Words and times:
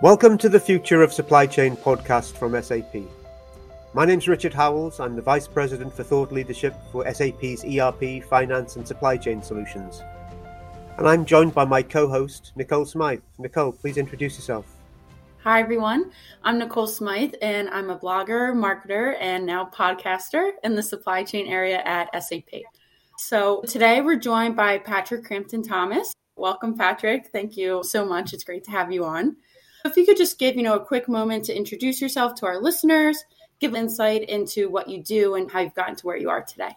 Welcome 0.00 0.38
to 0.38 0.48
the 0.48 0.60
Future 0.60 1.02
of 1.02 1.12
Supply 1.12 1.44
Chain 1.44 1.76
podcast 1.76 2.34
from 2.34 2.54
SAP. 2.62 3.02
My 3.94 4.04
name 4.04 4.20
is 4.20 4.28
Richard 4.28 4.54
Howells. 4.54 5.00
I'm 5.00 5.16
the 5.16 5.22
Vice 5.22 5.48
President 5.48 5.92
for 5.92 6.04
Thought 6.04 6.30
Leadership 6.30 6.76
for 6.92 7.04
SAP's 7.12 7.64
ERP, 7.64 8.22
Finance 8.22 8.76
and 8.76 8.86
Supply 8.86 9.16
Chain 9.16 9.42
Solutions. 9.42 10.00
And 10.98 11.08
I'm 11.08 11.24
joined 11.24 11.52
by 11.52 11.64
my 11.64 11.82
co 11.82 12.06
host, 12.06 12.52
Nicole 12.54 12.84
Smythe. 12.84 13.22
Nicole, 13.38 13.72
please 13.72 13.96
introduce 13.96 14.36
yourself. 14.36 14.66
Hi, 15.42 15.60
everyone. 15.60 16.12
I'm 16.44 16.60
Nicole 16.60 16.86
Smythe, 16.86 17.34
and 17.42 17.68
I'm 17.68 17.90
a 17.90 17.98
blogger, 17.98 18.54
marketer, 18.54 19.16
and 19.18 19.44
now 19.44 19.68
podcaster 19.74 20.52
in 20.62 20.76
the 20.76 20.82
supply 20.84 21.24
chain 21.24 21.48
area 21.48 21.78
at 21.78 22.08
SAP. 22.22 22.62
So 23.16 23.62
today 23.62 24.00
we're 24.00 24.14
joined 24.14 24.54
by 24.54 24.78
Patrick 24.78 25.24
Crampton 25.24 25.64
Thomas. 25.64 26.14
Welcome, 26.36 26.78
Patrick. 26.78 27.30
Thank 27.32 27.56
you 27.56 27.82
so 27.82 28.04
much. 28.04 28.32
It's 28.32 28.44
great 28.44 28.62
to 28.62 28.70
have 28.70 28.92
you 28.92 29.04
on. 29.04 29.34
If 29.84 29.96
you 29.96 30.04
could 30.04 30.16
just 30.16 30.38
give, 30.38 30.56
you 30.56 30.62
know, 30.62 30.74
a 30.74 30.84
quick 30.84 31.08
moment 31.08 31.44
to 31.46 31.56
introduce 31.56 32.00
yourself 32.00 32.34
to 32.36 32.46
our 32.46 32.60
listeners, 32.60 33.22
give 33.60 33.74
insight 33.74 34.28
into 34.28 34.68
what 34.68 34.88
you 34.88 35.02
do 35.02 35.34
and 35.34 35.50
how 35.50 35.60
you've 35.60 35.74
gotten 35.74 35.96
to 35.96 36.06
where 36.06 36.16
you 36.16 36.30
are 36.30 36.42
today. 36.42 36.76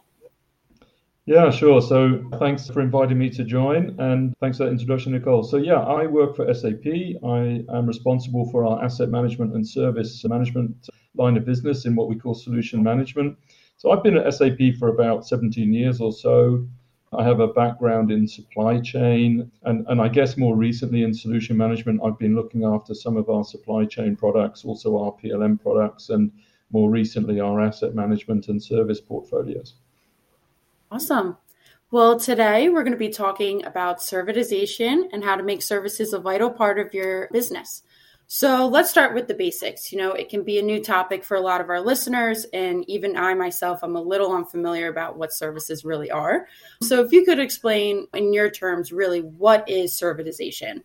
Yeah, 1.26 1.52
sure. 1.52 1.82
So 1.82 2.24
thanks 2.40 2.68
for 2.68 2.82
inviting 2.82 3.18
me 3.18 3.30
to 3.32 3.44
join 3.44 3.96
and 4.00 4.34
thanks 4.40 4.58
for 4.58 4.66
that 4.66 4.72
introduction, 4.72 5.12
Nicole. 5.12 5.44
So, 5.44 5.58
yeah, 5.58 5.80
I 5.80 6.08
work 6.08 6.36
for 6.36 6.52
SAP. 6.52 6.86
I 7.24 7.64
am 7.74 7.86
responsible 7.86 8.50
for 8.50 8.66
our 8.66 8.84
asset 8.84 9.10
management 9.10 9.54
and 9.54 9.68
service 9.68 10.24
management 10.26 10.90
line 11.16 11.38
of 11.38 11.46
business 11.46 11.86
in 11.86 11.96
what 11.96 12.10
we 12.10 12.16
call 12.16 12.34
solution 12.34 12.82
management. 12.82 13.38
So, 13.78 13.92
I've 13.92 14.04
been 14.04 14.18
at 14.18 14.34
SAP 14.34 14.76
for 14.80 14.90
about 14.90 15.28
17 15.28 15.72
years 15.72 16.02
or 16.02 16.12
so. 16.12 16.68
I 17.14 17.24
have 17.26 17.42
a 17.42 17.48
background 17.48 18.10
in 18.10 18.26
supply 18.26 18.80
chain, 18.80 19.52
and, 19.64 19.86
and 19.90 20.00
I 20.00 20.08
guess 20.08 20.38
more 20.38 20.56
recently 20.56 21.04
in 21.04 21.14
solution 21.14 21.58
management, 21.58 22.00
I've 22.04 22.18
been 22.18 22.36
looking 22.36 22.64
after 22.64 22.94
some 22.94 23.18
of 23.18 23.30
our 23.30 23.44
supply 23.44 23.84
chain 23.86 24.16
products, 24.16 24.64
also 24.64 24.98
our 24.98 25.12
PLM 25.12 25.62
products, 25.62 26.10
and 26.10 26.32
more 26.72 26.90
recently 26.90 27.42
our 27.42 27.60
asset 27.60 27.96
management 27.96 28.48
and 28.48 28.64
service 28.64 29.02
portfolios. 29.02 29.74
Awesome. 30.90 31.38
Well, 31.92 32.18
today 32.18 32.70
we're 32.70 32.84
going 32.84 32.94
to 32.94 32.98
be 32.98 33.10
talking 33.10 33.66
about 33.66 34.00
servitization 34.00 35.10
and 35.12 35.26
how 35.26 35.36
to 35.36 35.44
make 35.44 35.62
services 35.62 36.14
a 36.14 36.20
vital 36.20 36.50
part 36.50 36.80
of 36.80 36.94
your 36.94 37.28
business. 37.34 37.84
So 38.34 38.66
let's 38.66 38.90
start 38.90 39.14
with 39.14 39.28
the 39.28 39.34
basics. 39.34 39.92
You 39.92 39.98
know, 39.98 40.14
it 40.14 40.30
can 40.30 40.44
be 40.44 40.58
a 40.58 40.62
new 40.62 40.82
topic 40.82 41.26
for 41.26 41.36
a 41.36 41.42
lot 41.42 41.60
of 41.60 41.70
our 41.70 41.82
listeners, 41.82 42.46
and 42.54 42.90
even 42.90 43.18
I 43.18 43.34
myself, 43.34 43.82
I'm 43.84 43.98
a 43.98 44.02
little 44.02 44.32
unfamiliar 44.32 44.88
about 44.88 45.18
what 45.18 45.34
services 45.34 45.84
really 45.84 46.10
are. 46.10 46.48
So 46.82 47.04
if 47.04 47.12
you 47.12 47.26
could 47.26 47.40
explain 47.40 48.08
in 48.14 48.32
your 48.32 48.50
terms, 48.50 48.94
really, 48.94 49.20
what 49.20 49.68
is 49.68 50.00
servitization? 50.00 50.82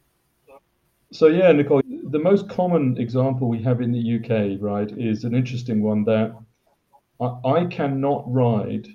So, 1.12 1.28
yeah, 1.28 1.52
Nicole, 1.52 1.82
the 1.86 2.18
most 2.18 2.48
common 2.48 2.98
example 2.98 3.48
we 3.48 3.62
have 3.62 3.80
in 3.80 3.92
the 3.92 4.16
UK, 4.16 4.60
right, 4.60 4.90
is 4.98 5.22
an 5.22 5.32
interesting 5.32 5.84
one 5.84 6.02
that 6.02 6.36
I 7.20 7.66
cannot 7.66 8.24
ride 8.26 8.88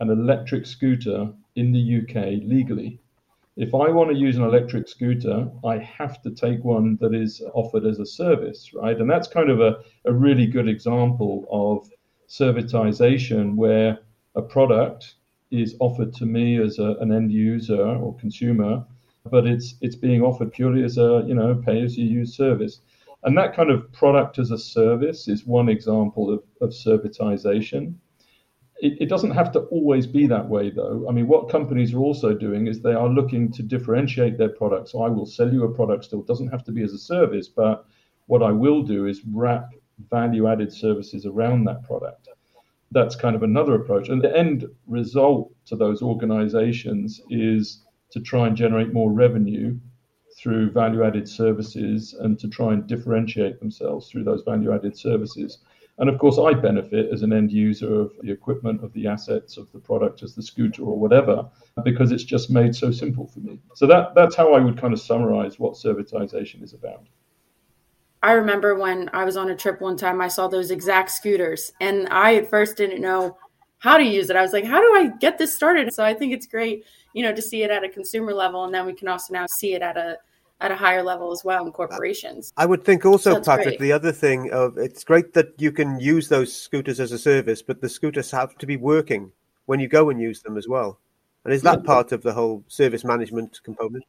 an 0.00 0.08
electric 0.08 0.64
scooter 0.64 1.30
in 1.56 1.72
the 1.72 2.00
UK 2.00 2.42
legally 2.42 3.01
if 3.56 3.74
I 3.74 3.90
want 3.90 4.10
to 4.10 4.16
use 4.16 4.38
an 4.38 4.44
electric 4.44 4.88
scooter, 4.88 5.50
I 5.64 5.76
have 5.78 6.22
to 6.22 6.30
take 6.30 6.64
one 6.64 6.96
that 7.00 7.14
is 7.14 7.42
offered 7.52 7.84
as 7.84 7.98
a 7.98 8.06
service, 8.06 8.72
right? 8.72 8.98
And 8.98 9.10
that's 9.10 9.28
kind 9.28 9.50
of 9.50 9.60
a, 9.60 9.80
a 10.06 10.12
really 10.12 10.46
good 10.46 10.68
example 10.68 11.46
of 11.50 11.90
servitization 12.28 13.54
where 13.56 13.98
a 14.34 14.42
product 14.42 15.16
is 15.50 15.76
offered 15.80 16.14
to 16.14 16.24
me 16.24 16.56
as 16.56 16.78
a, 16.78 16.96
an 17.00 17.12
end 17.12 17.30
user 17.30 17.84
or 17.84 18.16
consumer, 18.16 18.84
but 19.30 19.46
it's 19.46 19.74
it's 19.82 19.96
being 19.96 20.22
offered 20.22 20.50
purely 20.52 20.82
as 20.82 20.96
a 20.96 21.22
you 21.26 21.34
know 21.34 21.54
pay 21.54 21.82
as 21.82 21.96
you 21.98 22.06
use 22.06 22.34
service. 22.34 22.80
And 23.24 23.36
that 23.36 23.54
kind 23.54 23.70
of 23.70 23.92
product 23.92 24.38
as 24.38 24.50
a 24.50 24.58
service 24.58 25.28
is 25.28 25.46
one 25.46 25.68
example 25.68 26.32
of, 26.32 26.42
of 26.60 26.70
servitization 26.70 27.94
it, 28.82 29.00
it 29.02 29.08
doesn't 29.08 29.30
have 29.30 29.52
to 29.52 29.60
always 29.76 30.08
be 30.08 30.26
that 30.26 30.48
way, 30.48 30.68
though. 30.68 31.06
I 31.08 31.12
mean, 31.12 31.28
what 31.28 31.48
companies 31.48 31.94
are 31.94 32.00
also 32.00 32.34
doing 32.34 32.66
is 32.66 32.80
they 32.80 32.94
are 32.94 33.08
looking 33.08 33.52
to 33.52 33.62
differentiate 33.62 34.36
their 34.36 34.48
products. 34.48 34.90
So 34.90 35.02
I 35.02 35.08
will 35.08 35.24
sell 35.24 35.52
you 35.52 35.62
a 35.62 35.72
product 35.72 36.04
still, 36.04 36.20
it 36.20 36.26
doesn't 36.26 36.48
have 36.48 36.64
to 36.64 36.72
be 36.72 36.82
as 36.82 36.92
a 36.92 36.98
service, 36.98 37.48
but 37.48 37.86
what 38.26 38.42
I 38.42 38.50
will 38.50 38.82
do 38.82 39.06
is 39.06 39.22
wrap 39.32 39.68
value 40.10 40.48
added 40.48 40.72
services 40.72 41.26
around 41.26 41.64
that 41.64 41.84
product. 41.84 42.28
That's 42.90 43.14
kind 43.14 43.36
of 43.36 43.44
another 43.44 43.76
approach. 43.76 44.08
And 44.08 44.20
the 44.20 44.36
end 44.36 44.66
result 44.88 45.52
to 45.66 45.76
those 45.76 46.02
organizations 46.02 47.20
is 47.30 47.84
to 48.10 48.20
try 48.20 48.48
and 48.48 48.56
generate 48.56 48.92
more 48.92 49.12
revenue 49.12 49.78
through 50.36 50.72
value 50.72 51.04
added 51.04 51.28
services 51.28 52.14
and 52.18 52.36
to 52.40 52.48
try 52.48 52.72
and 52.72 52.88
differentiate 52.88 53.60
themselves 53.60 54.10
through 54.10 54.24
those 54.24 54.42
value 54.42 54.72
added 54.72 54.96
services. 54.98 55.58
And 55.98 56.08
of 56.08 56.18
course, 56.18 56.38
I 56.38 56.54
benefit 56.54 57.12
as 57.12 57.22
an 57.22 57.32
end 57.32 57.52
user 57.52 58.00
of 58.00 58.12
the 58.22 58.32
equipment, 58.32 58.82
of 58.82 58.92
the 58.94 59.06
assets, 59.06 59.56
of 59.56 59.70
the 59.72 59.78
product, 59.78 60.22
as 60.22 60.34
the 60.34 60.42
scooter 60.42 60.82
or 60.82 60.98
whatever, 60.98 61.48
because 61.84 62.12
it's 62.12 62.24
just 62.24 62.50
made 62.50 62.74
so 62.74 62.90
simple 62.90 63.26
for 63.26 63.40
me. 63.40 63.60
So 63.74 63.86
that 63.86 64.14
that's 64.14 64.34
how 64.34 64.54
I 64.54 64.60
would 64.60 64.80
kind 64.80 64.92
of 64.92 65.00
summarize 65.00 65.58
what 65.58 65.74
servitization 65.74 66.62
is 66.62 66.72
about. 66.72 67.06
I 68.22 68.32
remember 68.32 68.76
when 68.76 69.10
I 69.12 69.24
was 69.24 69.36
on 69.36 69.50
a 69.50 69.56
trip 69.56 69.80
one 69.80 69.96
time, 69.96 70.20
I 70.20 70.28
saw 70.28 70.48
those 70.48 70.70
exact 70.70 71.10
scooters, 71.10 71.72
and 71.80 72.08
I 72.10 72.36
at 72.36 72.48
first 72.48 72.76
didn't 72.76 73.02
know 73.02 73.36
how 73.78 73.98
to 73.98 74.04
use 74.04 74.30
it. 74.30 74.36
I 74.36 74.42
was 74.42 74.52
like, 74.52 74.64
how 74.64 74.80
do 74.80 74.94
I 74.94 75.10
get 75.18 75.38
this 75.38 75.54
started? 75.54 75.92
So 75.92 76.04
I 76.04 76.14
think 76.14 76.32
it's 76.32 76.46
great, 76.46 76.84
you 77.14 77.24
know, 77.24 77.34
to 77.34 77.42
see 77.42 77.64
it 77.64 77.70
at 77.70 77.84
a 77.84 77.88
consumer 77.88 78.32
level, 78.32 78.64
and 78.64 78.72
then 78.72 78.86
we 78.86 78.94
can 78.94 79.08
also 79.08 79.34
now 79.34 79.46
see 79.58 79.74
it 79.74 79.82
at 79.82 79.96
a 79.96 80.18
at 80.62 80.70
a 80.70 80.76
higher 80.76 81.02
level 81.02 81.32
as 81.32 81.44
well 81.44 81.66
in 81.66 81.72
corporations. 81.72 82.52
I 82.56 82.66
would 82.66 82.84
think 82.84 83.04
also, 83.04 83.34
so 83.34 83.42
Patrick, 83.42 83.78
great. 83.78 83.80
the 83.80 83.92
other 83.92 84.12
thing 84.12 84.50
of 84.52 84.78
it's 84.78 85.04
great 85.04 85.34
that 85.34 85.52
you 85.58 85.72
can 85.72 85.98
use 85.98 86.28
those 86.28 86.54
scooters 86.54 87.00
as 87.00 87.12
a 87.12 87.18
service, 87.18 87.60
but 87.62 87.80
the 87.80 87.88
scooters 87.88 88.30
have 88.30 88.56
to 88.58 88.66
be 88.66 88.76
working 88.76 89.32
when 89.66 89.80
you 89.80 89.88
go 89.88 90.08
and 90.10 90.20
use 90.20 90.40
them 90.40 90.56
as 90.56 90.68
well. 90.68 90.98
And 91.44 91.52
is 91.52 91.62
that 91.62 91.84
part 91.84 92.12
of 92.12 92.22
the 92.22 92.32
whole 92.32 92.64
service 92.68 93.04
management 93.04 93.60
component? 93.64 94.04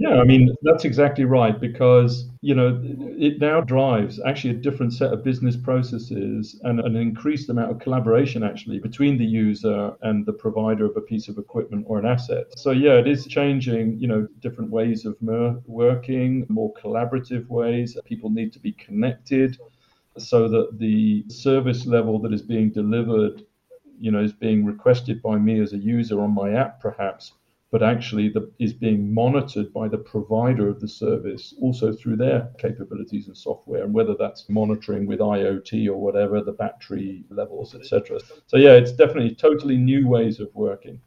Yeah, 0.00 0.20
I 0.20 0.24
mean, 0.24 0.54
that's 0.62 0.84
exactly 0.84 1.24
right 1.24 1.60
because, 1.60 2.30
you 2.40 2.54
know, 2.54 2.80
it 3.18 3.40
now 3.40 3.60
drives 3.60 4.20
actually 4.24 4.54
a 4.54 4.58
different 4.58 4.92
set 4.92 5.12
of 5.12 5.24
business 5.24 5.56
processes 5.56 6.60
and 6.62 6.78
an 6.78 6.94
increased 6.94 7.48
amount 7.48 7.72
of 7.72 7.80
collaboration 7.80 8.44
actually 8.44 8.78
between 8.78 9.18
the 9.18 9.24
user 9.24 9.92
and 10.02 10.24
the 10.24 10.32
provider 10.32 10.84
of 10.84 10.96
a 10.96 11.00
piece 11.00 11.26
of 11.26 11.36
equipment 11.36 11.84
or 11.88 11.98
an 11.98 12.06
asset. 12.06 12.46
So, 12.56 12.70
yeah, 12.70 12.92
it 12.92 13.08
is 13.08 13.26
changing, 13.26 13.98
you 13.98 14.06
know, 14.06 14.28
different 14.38 14.70
ways 14.70 15.04
of 15.04 15.16
working, 15.66 16.46
more 16.48 16.72
collaborative 16.74 17.48
ways. 17.48 17.98
People 18.04 18.30
need 18.30 18.52
to 18.52 18.60
be 18.60 18.70
connected 18.74 19.58
so 20.16 20.48
that 20.48 20.78
the 20.78 21.24
service 21.28 21.86
level 21.86 22.20
that 22.20 22.32
is 22.32 22.42
being 22.42 22.70
delivered, 22.70 23.44
you 23.98 24.12
know, 24.12 24.22
is 24.22 24.32
being 24.32 24.64
requested 24.64 25.20
by 25.22 25.38
me 25.38 25.58
as 25.58 25.72
a 25.72 25.78
user 25.78 26.20
on 26.20 26.32
my 26.32 26.52
app 26.52 26.80
perhaps 26.80 27.32
but 27.70 27.82
actually 27.82 28.28
the, 28.30 28.50
is 28.58 28.72
being 28.72 29.12
monitored 29.12 29.72
by 29.72 29.88
the 29.88 29.98
provider 29.98 30.68
of 30.68 30.80
the 30.80 30.88
service 30.88 31.54
also 31.60 31.92
through 31.92 32.16
their 32.16 32.50
capabilities 32.58 33.26
and 33.26 33.36
software 33.36 33.84
and 33.84 33.92
whether 33.92 34.14
that's 34.18 34.48
monitoring 34.48 35.06
with 35.06 35.20
iot 35.20 35.88
or 35.88 35.96
whatever 35.96 36.42
the 36.42 36.52
battery 36.52 37.24
levels 37.30 37.74
etc 37.74 38.18
so 38.46 38.56
yeah 38.56 38.72
it's 38.72 38.92
definitely 38.92 39.34
totally 39.34 39.76
new 39.76 40.08
ways 40.08 40.40
of 40.40 40.48
working. 40.54 41.00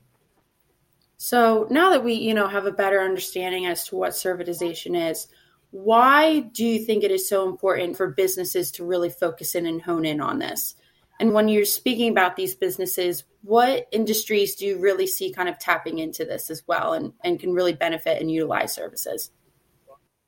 So 1.17 1.67
now 1.69 1.91
that 1.91 2.03
we 2.03 2.13
you 2.13 2.33
know 2.33 2.47
have 2.47 2.65
a 2.65 2.71
better 2.71 3.01
understanding 3.01 3.65
as 3.65 3.87
to 3.87 3.95
what 3.95 4.13
servitization 4.13 5.09
is 5.09 5.27
why 5.71 6.41
do 6.51 6.65
you 6.65 6.83
think 6.83 7.03
it 7.03 7.11
is 7.11 7.27
so 7.27 7.47
important 7.47 7.95
for 7.95 8.11
businesses 8.11 8.71
to 8.71 8.85
really 8.85 9.09
focus 9.09 9.55
in 9.55 9.65
and 9.65 9.81
hone 9.81 10.05
in 10.05 10.19
on 10.19 10.37
this 10.37 10.75
and 11.21 11.33
when 11.33 11.47
you're 11.47 11.65
speaking 11.65 12.09
about 12.09 12.35
these 12.35 12.55
businesses, 12.55 13.25
what 13.43 13.87
industries 13.91 14.55
do 14.55 14.65
you 14.65 14.79
really 14.79 15.05
see 15.05 15.31
kind 15.31 15.47
of 15.47 15.59
tapping 15.59 15.99
into 15.99 16.25
this 16.25 16.49
as 16.49 16.63
well 16.65 16.93
and, 16.93 17.13
and 17.23 17.39
can 17.39 17.53
really 17.53 17.73
benefit 17.73 18.19
and 18.19 18.31
utilize 18.31 18.73
services? 18.73 19.29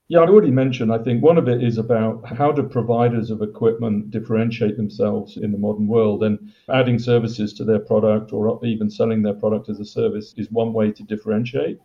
Yeah, 0.08 0.20
I'd 0.20 0.30
already 0.30 0.52
mentioned, 0.52 0.94
I 0.94 1.00
think 1.00 1.24
one 1.24 1.40
of 1.40 1.48
it 1.48 1.64
is 1.64 1.80
about 1.80 2.24
how 2.38 2.52
do 2.52 2.62
providers 2.62 3.32
of 3.32 3.42
equipment 3.42 4.12
differentiate 4.12 4.78
themselves 4.78 5.38
in 5.38 5.52
the 5.52 5.58
modern 5.58 5.88
world 5.88 6.24
and 6.24 6.54
adding 6.72 7.00
services 7.00 7.54
to 7.54 7.64
their 7.64 7.80
product 7.80 8.32
or 8.32 8.64
even 8.64 8.92
selling 8.92 9.24
their 9.24 9.34
product 9.34 9.70
as 9.70 9.80
a 9.80 9.86
service 9.86 10.36
is 10.38 10.52
one 10.52 10.74
way 10.74 10.92
to 10.92 11.02
differentiate 11.02 11.80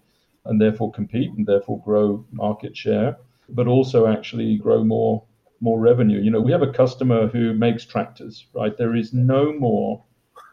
and 0.45 0.61
therefore 0.61 0.93
compete 0.93 1.31
and 1.33 1.47
therefore 1.47 1.81
grow 1.83 2.27
market 2.31 2.77
share, 2.77 3.17
but 3.49 3.67
also 3.67 4.07
actually 4.07 4.59
grow 4.59 4.85
more 4.85 5.25
more 5.61 5.79
revenue. 5.79 6.21
You 6.21 6.31
know, 6.31 6.41
we 6.41 6.53
have 6.53 6.63
a 6.63 6.73
customer 6.73 7.27
who 7.29 7.53
makes 7.55 7.85
tractors, 7.85 8.47
right? 8.55 8.77
There 8.77 8.95
is 8.95 9.13
no 9.13 9.53
more 9.53 10.05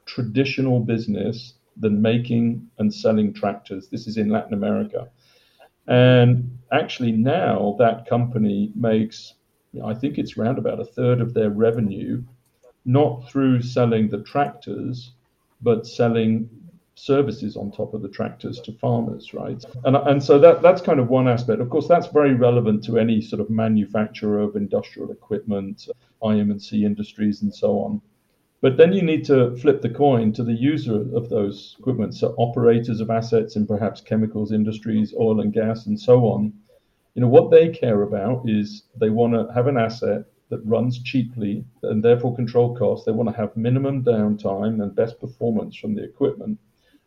traditional 0.06 0.80
business 0.80 1.54
than 1.78 2.02
making 2.02 2.68
and 2.78 2.94
selling 2.94 3.34
tractors. 3.34 3.88
This 3.90 4.07
is 4.07 4.18
in 4.18 4.30
Latin 4.30 4.54
America. 4.54 5.10
And 5.88 6.57
actually, 6.72 7.12
now 7.12 7.75
that 7.80 8.07
company 8.10 8.72
makes, 8.75 9.36
I 9.84 9.94
think 9.94 10.18
it's 10.18 10.38
around 10.38 10.57
about 10.57 10.80
a 10.80 10.86
third 10.86 11.22
of 11.22 11.34
their 11.34 11.50
revenue, 11.50 12.24
not 12.86 13.30
through 13.30 13.62
selling 13.62 14.10
the 14.10 14.24
tractors, 14.24 15.12
but 15.62 15.86
selling 15.86 16.50
services 16.95 17.57
on 17.57 17.71
top 17.71 17.94
of 17.94 18.01
the 18.01 18.09
tractors 18.09 18.59
to 18.62 18.71
farmers, 18.74 19.33
right? 19.33 19.63
And, 19.83 19.95
and 19.95 20.24
so 20.24 20.39
that, 20.39 20.62
that's 20.62 20.81
kind 20.81 21.00
of 21.00 21.09
one 21.09 21.27
aspect. 21.27 21.62
Of 21.62 21.69
course, 21.69 21.88
that's 21.88 22.07
very 22.07 22.33
relevant 22.33 22.83
to 22.86 22.97
any 22.97 23.21
sort 23.21 23.42
of 23.42 23.50
manufacturer 23.50 24.39
of 24.39 24.56
industrial 24.56 25.12
equipment, 25.12 25.88
IM&C 26.24 26.86
industries, 26.86 27.42
and 27.42 27.53
so 27.53 27.80
on. 27.80 28.01
But 28.62 28.77
then 28.77 28.94
you 28.94 29.01
need 29.01 29.25
to 29.25 29.56
flip 29.57 29.81
the 29.81 29.89
coin 29.89 30.31
to 30.33 30.44
the 30.44 30.53
user 30.53 31.06
of 31.15 31.30
those 31.30 31.75
equipment, 31.77 32.15
so 32.15 32.33
operators 32.38 33.01
of 33.01 33.12
assets 33.12 33.57
in 33.57 33.68
perhaps 33.68 34.01
chemicals 34.01 34.51
industries, 34.51 35.13
oil 35.19 35.42
and 35.42 35.53
gas, 35.53 35.86
and 35.86 36.00
so 36.00 36.25
on. 36.25 36.53
You 37.13 37.21
know 37.21 37.27
what 37.27 37.51
they 37.51 37.69
care 37.69 38.01
about 38.01 38.50
is 38.50 38.83
they 39.00 39.09
want 39.09 39.33
to 39.33 39.53
have 39.53 39.68
an 39.68 39.77
asset 39.77 40.24
that 40.50 40.65
runs 40.65 41.01
cheaply 41.03 41.65
and 41.83 42.03
therefore 42.03 42.36
control 42.36 42.75
costs. 42.75 43.06
They 43.06 43.12
want 43.12 43.30
to 43.30 43.36
have 43.36 43.56
minimum 43.56 44.03
downtime 44.03 44.81
and 44.81 44.95
best 44.95 45.19
performance 45.19 45.75
from 45.75 45.95
the 45.95 46.03
equipment. 46.03 46.57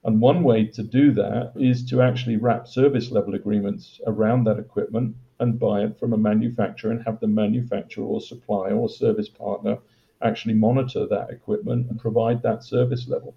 And 0.05 0.21
one 0.21 0.43
way 0.43 0.65
to 0.65 0.83
do 0.83 1.13
that 1.15 1.53
is 1.57 1.85
to 1.87 2.03
actually 2.03 2.37
wrap 2.37 2.69
service 2.69 3.11
level 3.11 3.35
agreements 3.35 4.01
around 4.07 4.45
that 4.45 4.59
equipment 4.59 5.17
and 5.41 5.59
buy 5.59 5.83
it 5.83 5.99
from 5.99 6.13
a 6.13 6.19
manufacturer 6.19 6.91
and 6.93 7.03
have 7.05 7.21
the 7.21 7.27
manufacturer 7.27 8.05
or 8.05 8.21
supplier 8.21 8.77
or 8.77 8.89
service 8.89 9.29
partner 9.29 9.79
actually 10.23 10.55
monitor 10.55 11.07
that 11.07 11.31
equipment 11.31 11.89
and 11.91 12.01
provide 12.01 12.43
that 12.43 12.65
service 12.65 13.09
level. 13.09 13.35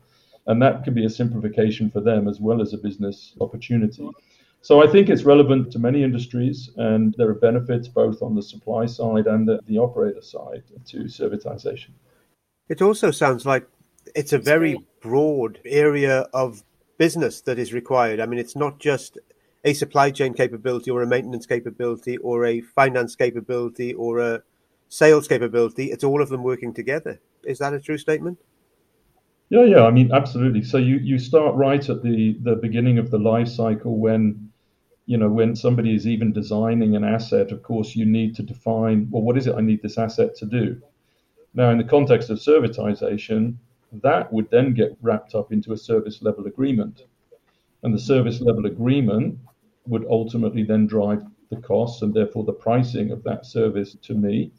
And 0.48 0.62
that 0.62 0.84
can 0.84 0.94
be 0.94 1.06
a 1.06 1.10
simplification 1.10 1.90
for 1.92 2.02
them 2.02 2.28
as 2.28 2.40
well 2.40 2.62
as 2.62 2.74
a 2.74 2.78
business 2.78 3.34
opportunity. 3.40 4.10
So 4.62 4.84
I 4.84 4.88
think 4.88 5.10
it's 5.10 5.24
relevant 5.24 5.72
to 5.72 5.80
many 5.80 6.04
industries, 6.04 6.70
and 6.78 7.16
there 7.18 7.30
are 7.30 7.36
benefits 7.36 7.88
both 7.88 8.22
on 8.22 8.36
the 8.36 8.44
supply 8.44 8.86
side 8.86 9.26
and 9.26 9.48
the, 9.48 9.60
the 9.66 9.80
operator 9.80 10.22
side 10.22 10.64
to 10.88 10.98
servitization. 11.06 11.90
It 12.70 12.82
also 12.82 13.10
sounds 13.12 13.46
like 13.46 13.68
it's 14.16 14.34
a 14.34 14.38
very 14.38 14.78
broad 15.02 15.60
area 15.66 16.22
of 16.34 16.64
business 16.98 17.42
that 17.42 17.58
is 17.58 17.74
required. 17.74 18.20
I 18.20 18.26
mean, 18.26 18.40
it's 18.40 18.56
not 18.56 18.80
just 18.80 19.18
a 19.64 19.74
supply 19.74 20.12
chain 20.12 20.34
capability 20.34 20.90
or 20.92 21.02
a 21.02 21.08
maintenance 21.08 21.46
capability 21.46 22.18
or 22.18 22.46
a 22.46 22.62
finance 22.62 23.16
capability 23.16 23.94
or 23.94 24.20
a 24.20 24.44
sales 24.90 25.28
capability. 25.28 25.92
It's 25.92 26.04
all 26.04 26.22
of 26.22 26.30
them 26.30 26.44
working 26.44 26.74
together. 26.74 27.20
Is 27.44 27.60
that 27.60 27.74
a 27.74 27.80
true 27.80 27.98
statement? 27.98 28.40
Yeah, 29.50 29.64
yeah. 29.64 29.84
I 29.84 29.92
mean, 29.92 30.12
absolutely. 30.14 30.64
So 30.64 30.78
you 30.78 30.98
you 30.98 31.20
start 31.20 31.56
right 31.56 31.88
at 31.90 32.02
the 32.04 32.38
the 32.42 32.56
beginning 32.56 32.98
of 32.98 33.12
the 33.12 33.20
life 33.20 33.48
cycle 33.48 33.98
when 33.98 34.52
you 35.06 35.18
know, 35.18 35.28
when 35.28 35.56
somebody 35.56 35.94
is 35.94 36.08
even 36.08 36.32
designing 36.32 36.96
an 36.96 37.04
asset, 37.04 37.52
of 37.52 37.64
course, 37.64 37.98
you 37.98 38.06
need 38.06 38.36
to 38.36 38.44
define, 38.44 39.10
well, 39.10 39.24
what 39.24 39.38
is 39.38 39.48
it 39.48 39.56
I 39.56 39.62
need 39.62 39.82
this 39.82 39.98
asset 39.98 40.36
to 40.38 40.46
do? 40.46 40.82
Now, 41.54 41.70
in 41.72 41.78
the 41.78 41.84
context 41.84 42.30
of 42.30 42.38
servitization, 42.38 43.56
that 43.92 44.32
would 44.32 44.50
then 44.52 44.74
get 44.74 44.98
wrapped 45.02 45.36
up 45.36 45.52
into 45.52 45.74
a 45.74 45.78
service 45.78 46.22
level 46.22 46.48
agreement. 46.48 47.06
And 47.84 47.94
the 47.94 48.00
service 48.00 48.42
level 48.42 48.66
agreement 48.66 49.40
would 49.88 50.06
ultimately 50.10 50.64
then 50.64 50.88
drive 50.88 51.24
the 51.50 51.58
costs 51.58 52.02
and 52.02 52.14
therefore 52.14 52.44
the 52.44 52.54
pricing 52.54 53.12
of 53.12 53.24
that 53.24 53.46
service 53.46 53.96
to 54.04 54.14
me. 54.14 54.52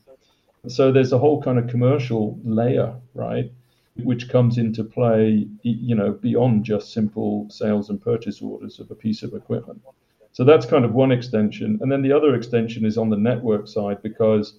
So 0.68 0.92
there's 0.92 1.12
a 1.12 1.18
whole 1.18 1.42
kind 1.42 1.58
of 1.58 1.68
commercial 1.68 2.38
layer, 2.44 2.94
right, 3.14 3.50
which 3.96 4.28
comes 4.28 4.58
into 4.58 4.84
play, 4.84 5.48
you 5.62 5.94
know, 5.94 6.12
beyond 6.12 6.64
just 6.64 6.92
simple 6.92 7.48
sales 7.50 7.90
and 7.90 8.00
purchase 8.00 8.40
orders 8.40 8.78
of 8.78 8.90
a 8.90 8.94
piece 8.94 9.22
of 9.22 9.34
equipment. 9.34 9.80
So 10.32 10.44
that's 10.44 10.66
kind 10.66 10.84
of 10.84 10.94
one 10.94 11.12
extension. 11.12 11.78
And 11.80 11.90
then 11.90 12.02
the 12.02 12.12
other 12.12 12.34
extension 12.34 12.84
is 12.86 12.96
on 12.96 13.10
the 13.10 13.16
network 13.16 13.68
side 13.68 14.02
because 14.02 14.58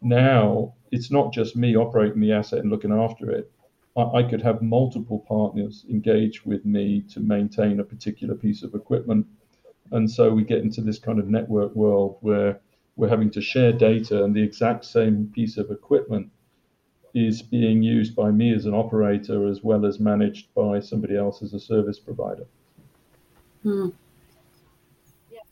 now 0.00 0.74
it's 0.90 1.10
not 1.10 1.32
just 1.32 1.54
me 1.54 1.76
operating 1.76 2.20
the 2.20 2.32
asset 2.32 2.58
and 2.60 2.70
looking 2.70 2.92
after 2.92 3.30
it. 3.30 3.50
I, 3.96 4.02
I 4.02 4.22
could 4.22 4.42
have 4.42 4.62
multiple 4.62 5.20
partners 5.20 5.84
engage 5.88 6.44
with 6.44 6.64
me 6.64 7.02
to 7.12 7.20
maintain 7.20 7.80
a 7.80 7.84
particular 7.84 8.34
piece 8.34 8.62
of 8.62 8.74
equipment. 8.74 9.26
And 9.90 10.10
so 10.10 10.30
we 10.30 10.44
get 10.44 10.62
into 10.62 10.80
this 10.80 10.98
kind 10.98 11.18
of 11.18 11.28
network 11.28 11.74
world 11.74 12.16
where 12.20 12.60
we're 12.96 13.08
having 13.08 13.30
to 13.30 13.40
share 13.40 13.72
data 13.72 14.24
and 14.24 14.34
the 14.34 14.42
exact 14.42 14.84
same 14.84 15.30
piece 15.34 15.56
of 15.56 15.70
equipment 15.70 16.30
is 17.14 17.42
being 17.42 17.82
used 17.82 18.16
by 18.16 18.30
me 18.30 18.54
as 18.54 18.64
an 18.64 18.74
operator 18.74 19.46
as 19.48 19.62
well 19.62 19.84
as 19.84 20.00
managed 20.00 20.52
by 20.54 20.80
somebody 20.80 21.16
else 21.16 21.42
as 21.42 21.52
a 21.52 21.60
service 21.60 21.98
provider. 21.98 22.46
Hmm. 23.62 23.88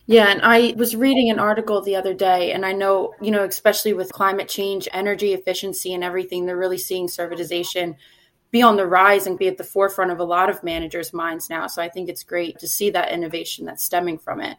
Yeah, 0.06 0.28
and 0.28 0.40
I 0.42 0.74
was 0.76 0.96
reading 0.96 1.30
an 1.30 1.38
article 1.38 1.80
the 1.80 1.94
other 1.94 2.14
day, 2.14 2.50
and 2.50 2.66
I 2.66 2.72
know, 2.72 3.14
you 3.20 3.30
know, 3.30 3.44
especially 3.44 3.92
with 3.92 4.12
climate 4.12 4.48
change, 4.48 4.88
energy 4.92 5.34
efficiency, 5.34 5.94
and 5.94 6.02
everything, 6.02 6.46
they're 6.46 6.56
really 6.56 6.78
seeing 6.78 7.06
servitization 7.06 7.94
be 8.50 8.62
on 8.62 8.76
the 8.76 8.86
rise 8.86 9.26
and 9.26 9.38
be 9.38 9.48
at 9.48 9.58
the 9.58 9.64
forefront 9.64 10.10
of 10.10 10.18
a 10.18 10.24
lot 10.24 10.50
of 10.50 10.64
managers' 10.64 11.12
minds 11.12 11.48
now. 11.48 11.66
So 11.66 11.82
I 11.82 11.88
think 11.88 12.08
it's 12.08 12.24
great 12.24 12.58
to 12.58 12.68
see 12.68 12.90
that 12.90 13.12
innovation 13.12 13.64
that's 13.64 13.84
stemming 13.84 14.18
from 14.18 14.40
it. 14.40 14.56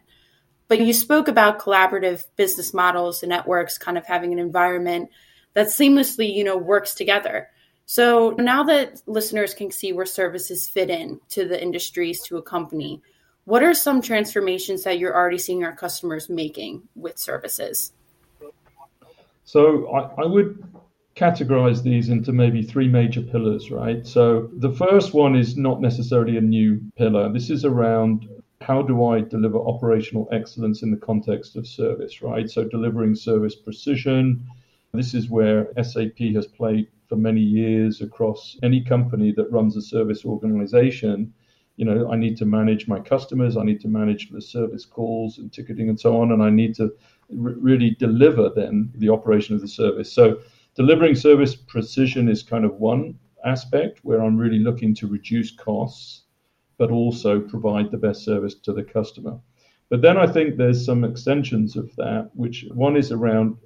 But 0.68 0.80
you 0.80 0.94
spoke 0.94 1.28
about 1.28 1.58
collaborative 1.58 2.24
business 2.36 2.72
models 2.72 3.22
and 3.22 3.30
networks 3.30 3.76
kind 3.76 3.98
of 3.98 4.06
having 4.06 4.32
an 4.32 4.38
environment 4.38 5.10
that 5.54 5.66
seamlessly, 5.66 6.34
you 6.34 6.44
know, 6.44 6.56
works 6.56 6.94
together. 6.94 7.50
So 7.84 8.30
now 8.38 8.62
that 8.64 9.02
listeners 9.06 9.52
can 9.52 9.70
see 9.70 9.92
where 9.92 10.06
services 10.06 10.66
fit 10.66 10.88
in 10.88 11.20
to 11.30 11.46
the 11.46 11.62
industries 11.62 12.22
to 12.22 12.38
a 12.38 12.42
company, 12.42 13.02
what 13.44 13.62
are 13.62 13.74
some 13.74 14.00
transformations 14.00 14.84
that 14.84 14.98
you're 14.98 15.14
already 15.14 15.36
seeing 15.36 15.64
our 15.64 15.74
customers 15.74 16.30
making 16.30 16.88
with 16.94 17.18
services? 17.18 17.92
So 19.44 19.92
I, 19.92 20.22
I 20.22 20.24
would 20.24 20.64
categorize 21.16 21.82
these 21.82 22.08
into 22.08 22.32
maybe 22.32 22.62
three 22.62 22.88
major 22.88 23.22
pillars, 23.22 23.70
right? 23.70 24.06
So 24.06 24.50
the 24.54 24.72
first 24.72 25.14
one 25.14 25.36
is 25.36 25.56
not 25.56 25.80
necessarily 25.80 26.36
a 26.36 26.40
new 26.40 26.80
pillar. 26.96 27.32
This 27.32 27.50
is 27.50 27.64
around 27.64 28.28
how 28.60 28.82
do 28.82 29.04
I 29.04 29.20
deliver 29.20 29.58
operational 29.58 30.28
excellence 30.32 30.82
in 30.82 30.90
the 30.90 30.96
context 30.96 31.56
of 31.56 31.66
service, 31.66 32.22
right? 32.22 32.48
So 32.48 32.64
delivering 32.64 33.14
service 33.14 33.54
precision. 33.54 34.44
This 34.94 35.14
is 35.14 35.28
where 35.28 35.68
SAP 35.82 36.18
has 36.34 36.46
played 36.46 36.88
for 37.08 37.16
many 37.16 37.40
years 37.40 38.00
across 38.00 38.58
any 38.62 38.82
company 38.82 39.32
that 39.32 39.50
runs 39.50 39.76
a 39.76 39.82
service 39.82 40.24
organization 40.24 41.32
you 41.76 41.84
know, 41.84 42.10
I 42.10 42.16
need 42.16 42.36
to 42.38 42.44
manage 42.44 42.86
my 42.86 43.00
customers, 43.00 43.56
I 43.56 43.64
need 43.64 43.80
to 43.80 43.88
manage 43.88 44.30
the 44.30 44.42
service 44.42 44.84
calls 44.84 45.38
and 45.38 45.52
ticketing 45.52 45.88
and 45.88 45.98
so 45.98 46.20
on, 46.20 46.32
and 46.32 46.42
I 46.42 46.50
need 46.50 46.74
to 46.76 46.84
r- 46.84 46.90
really 47.30 47.96
deliver 47.98 48.50
then 48.50 48.90
the 48.96 49.08
operation 49.08 49.54
of 49.54 49.60
the 49.60 49.68
service. 49.68 50.12
So, 50.12 50.40
delivering 50.74 51.14
service 51.14 51.54
precision 51.54 52.28
is 52.28 52.42
kind 52.42 52.64
of 52.64 52.74
one 52.74 53.18
aspect 53.44 54.00
where 54.02 54.22
I'm 54.22 54.36
really 54.36 54.58
looking 54.58 54.94
to 54.96 55.06
reduce 55.06 55.50
costs, 55.50 56.22
but 56.78 56.90
also 56.90 57.40
provide 57.40 57.90
the 57.90 57.98
best 57.98 58.24
service 58.24 58.54
to 58.54 58.72
the 58.72 58.82
customer. 58.82 59.38
But 59.88 60.00
then 60.00 60.16
I 60.16 60.26
think 60.26 60.56
there's 60.56 60.84
some 60.84 61.04
extensions 61.04 61.76
of 61.76 61.94
that, 61.96 62.30
which 62.34 62.64
one 62.72 62.96
is 62.96 63.12
around, 63.12 63.56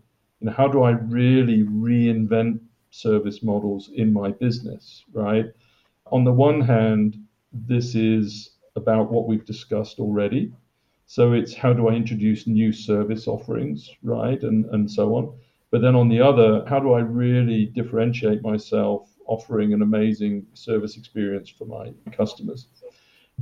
you 0.41 0.47
know, 0.47 0.53
how 0.53 0.67
do 0.67 0.83
I 0.83 0.91
really 0.91 1.63
reinvent 1.63 2.61
service 2.91 3.43
models 3.43 3.91
in 3.95 4.13
my 4.13 4.33
business, 4.33 5.05
right? 5.13 5.47
On 6.11 6.25
the 6.25 6.33
one 6.33 6.61
hand, 6.61 7.17
this 7.53 7.95
is 7.95 8.51
about 8.75 9.11
what 9.11 9.27
we've 9.29 9.45
discussed 9.45 9.99
already. 10.01 10.53
So 11.07 11.33
it's 11.33 11.55
how 11.55 11.73
do 11.73 11.89
I 11.89 11.93
introduce 11.93 12.47
new 12.47 12.73
service 12.73 13.29
offerings, 13.29 13.91
right? 14.03 14.43
And, 14.43 14.65
and 14.67 14.91
so 14.91 15.15
on. 15.15 15.33
But 15.77 15.83
then 15.83 15.95
on 15.95 16.09
the 16.09 16.23
other, 16.23 16.65
how 16.67 16.81
do 16.81 16.95
I 16.95 17.01
really 17.01 17.67
differentiate 17.67 18.41
myself 18.41 19.11
offering 19.27 19.75
an 19.75 19.83
amazing 19.83 20.47
service 20.55 20.97
experience 20.97 21.51
for 21.51 21.67
my 21.67 21.93
customers? 22.13 22.69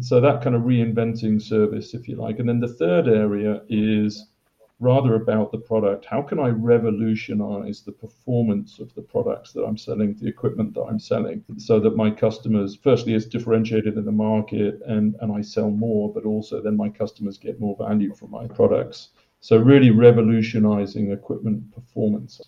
So 0.01 0.21
that 0.21 0.43
kind 0.43 0.57
of 0.57 0.63
reinventing 0.63 1.41
service, 1.41 1.95
if 1.95 2.09
you 2.09 2.17
like. 2.17 2.41
And 2.41 2.49
then 2.49 2.59
the 2.59 2.75
third 2.75 3.07
area 3.07 3.63
is 3.69 4.33
rather 4.81 5.15
about 5.15 5.53
the 5.53 5.59
product. 5.59 6.07
How 6.07 6.23
can 6.23 6.41
I 6.41 6.49
revolutionize 6.49 7.83
the 7.83 7.93
performance 7.93 8.81
of 8.81 8.93
the 8.97 9.03
products 9.03 9.53
that 9.53 9.63
I'm 9.63 9.79
selling, 9.79 10.15
the 10.15 10.27
equipment 10.27 10.75
that 10.75 10.83
I'm 10.91 10.99
selling, 10.99 11.45
so 11.57 11.79
that 11.79 11.95
my 11.95 12.11
customers, 12.11 12.75
firstly, 12.75 13.15
is 13.15 13.27
differentiated 13.27 13.97
in 13.97 14.05
the 14.05 14.11
market 14.11 14.81
and, 14.89 15.15
and 15.21 15.31
I 15.31 15.41
sell 15.41 15.71
more, 15.71 16.13
but 16.13 16.25
also 16.25 16.61
then 16.61 16.77
my 16.77 16.89
customers 16.89 17.39
get 17.39 17.61
more 17.61 17.77
value 17.77 18.13
from 18.13 18.33
my 18.33 18.49
products. 18.49 19.11
So, 19.45 19.59
really 19.59 19.91
revolutionizing 19.91 21.13
equipment 21.13 21.71
performance. 21.75 22.41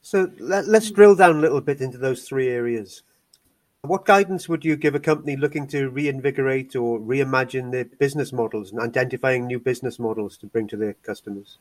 So, 0.00 0.30
let, 0.38 0.66
let's 0.66 0.90
drill 0.90 1.14
down 1.14 1.36
a 1.36 1.40
little 1.40 1.60
bit 1.60 1.82
into 1.82 1.98
those 1.98 2.26
three 2.26 2.48
areas. 2.48 3.02
What 3.82 4.06
guidance 4.06 4.48
would 4.48 4.64
you 4.64 4.74
give 4.74 4.94
a 4.94 4.98
company 4.98 5.36
looking 5.36 5.66
to 5.66 5.90
reinvigorate 5.90 6.74
or 6.74 6.98
reimagine 7.00 7.70
their 7.70 7.84
business 7.84 8.32
models 8.32 8.72
and 8.72 8.80
identifying 8.80 9.46
new 9.46 9.60
business 9.60 9.98
models 9.98 10.38
to 10.38 10.46
bring 10.46 10.66
to 10.68 10.78
their 10.78 10.94
customers? 10.94 11.58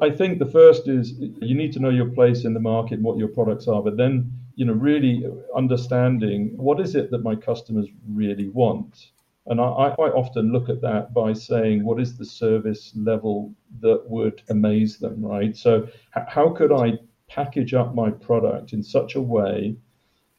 I 0.00 0.10
think 0.10 0.40
the 0.40 0.46
first 0.46 0.88
is 0.88 1.12
you 1.20 1.54
need 1.54 1.72
to 1.74 1.78
know 1.78 1.90
your 1.90 2.10
place 2.10 2.44
in 2.44 2.54
the 2.54 2.60
market, 2.60 3.00
what 3.00 3.16
your 3.16 3.28
products 3.28 3.68
are, 3.68 3.80
but 3.80 3.96
then 3.96 4.32
you 4.56 4.64
know 4.64 4.72
really 4.72 5.24
understanding 5.54 6.56
what 6.56 6.80
is 6.80 6.96
it 6.96 7.12
that 7.12 7.22
my 7.22 7.36
customers 7.36 7.86
really 8.08 8.48
want. 8.48 9.12
And 9.46 9.60
I, 9.60 9.64
I 9.64 9.90
quite 9.90 10.12
often 10.12 10.52
look 10.52 10.68
at 10.68 10.80
that 10.82 11.12
by 11.12 11.32
saying, 11.32 11.84
what 11.84 12.00
is 12.00 12.16
the 12.16 12.24
service 12.24 12.92
level 12.96 13.54
that 13.80 14.08
would 14.08 14.42
amaze 14.48 14.98
them, 14.98 15.24
right? 15.24 15.56
So, 15.56 15.84
h- 16.16 16.24
how 16.28 16.50
could 16.50 16.72
I 16.72 16.98
package 17.28 17.74
up 17.74 17.94
my 17.94 18.10
product 18.10 18.72
in 18.72 18.82
such 18.82 19.14
a 19.14 19.20
way 19.20 19.76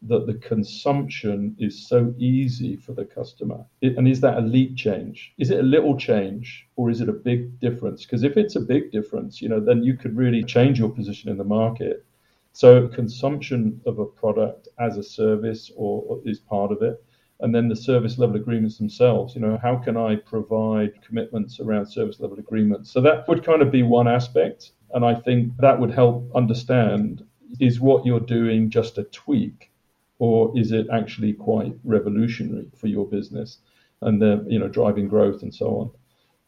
that 0.03 0.27
the 0.27 0.33
consumption 0.35 1.55
is 1.59 1.87
so 1.87 2.13
easy 2.17 2.75
for 2.75 2.93
the 2.93 3.05
customer? 3.05 3.65
and 3.81 4.07
is 4.07 4.19
that 4.21 4.37
a 4.37 4.41
leap 4.41 4.75
change? 4.75 5.33
Is 5.37 5.49
it 5.49 5.59
a 5.59 5.63
little 5.63 5.97
change 5.97 6.67
or 6.75 6.89
is 6.89 7.01
it 7.01 7.09
a 7.09 7.13
big 7.13 7.59
difference? 7.59 8.05
Because 8.05 8.23
if 8.23 8.37
it's 8.37 8.55
a 8.55 8.61
big 8.61 8.91
difference, 8.91 9.41
you 9.41 9.49
know, 9.49 9.59
then 9.59 9.83
you 9.83 9.95
could 9.95 10.15
really 10.15 10.43
change 10.43 10.79
your 10.79 10.89
position 10.89 11.29
in 11.29 11.37
the 11.37 11.43
market. 11.43 12.05
So 12.51 12.87
consumption 12.87 13.81
of 13.85 13.99
a 13.99 14.05
product 14.05 14.67
as 14.79 14.97
a 14.97 15.03
service 15.03 15.71
or, 15.75 16.03
or 16.07 16.21
is 16.25 16.39
part 16.39 16.71
of 16.71 16.81
it. 16.81 17.03
And 17.43 17.53
then 17.53 17.67
the 17.67 17.75
service 17.75 18.17
level 18.17 18.37
agreements 18.37 18.77
themselves, 18.77 19.35
you 19.35 19.41
know, 19.41 19.59
how 19.61 19.75
can 19.75 19.97
I 19.97 20.15
provide 20.15 21.01
commitments 21.05 21.59
around 21.59 21.85
service 21.85 22.19
level 22.19 22.39
agreements? 22.39 22.89
So 22.89 23.01
that 23.01 23.27
would 23.27 23.43
kind 23.43 23.61
of 23.61 23.69
be 23.69 23.83
one 23.83 24.07
aspect. 24.07 24.71
And 24.93 25.05
I 25.05 25.13
think 25.13 25.55
that 25.57 25.79
would 25.79 25.91
help 25.91 26.31
understand 26.33 27.23
is 27.59 27.79
what 27.79 28.05
you're 28.05 28.19
doing 28.19 28.69
just 28.69 28.97
a 28.97 29.03
tweak 29.03 29.71
or 30.19 30.57
is 30.57 30.71
it 30.71 30.87
actually 30.91 31.33
quite 31.33 31.73
revolutionary 31.83 32.71
for 32.77 32.87
your 32.87 33.05
business 33.07 33.59
and 34.01 34.21
you 34.51 34.59
know 34.59 34.67
driving 34.67 35.07
growth 35.07 35.43
and 35.43 35.53
so 35.53 35.67
on 35.79 35.91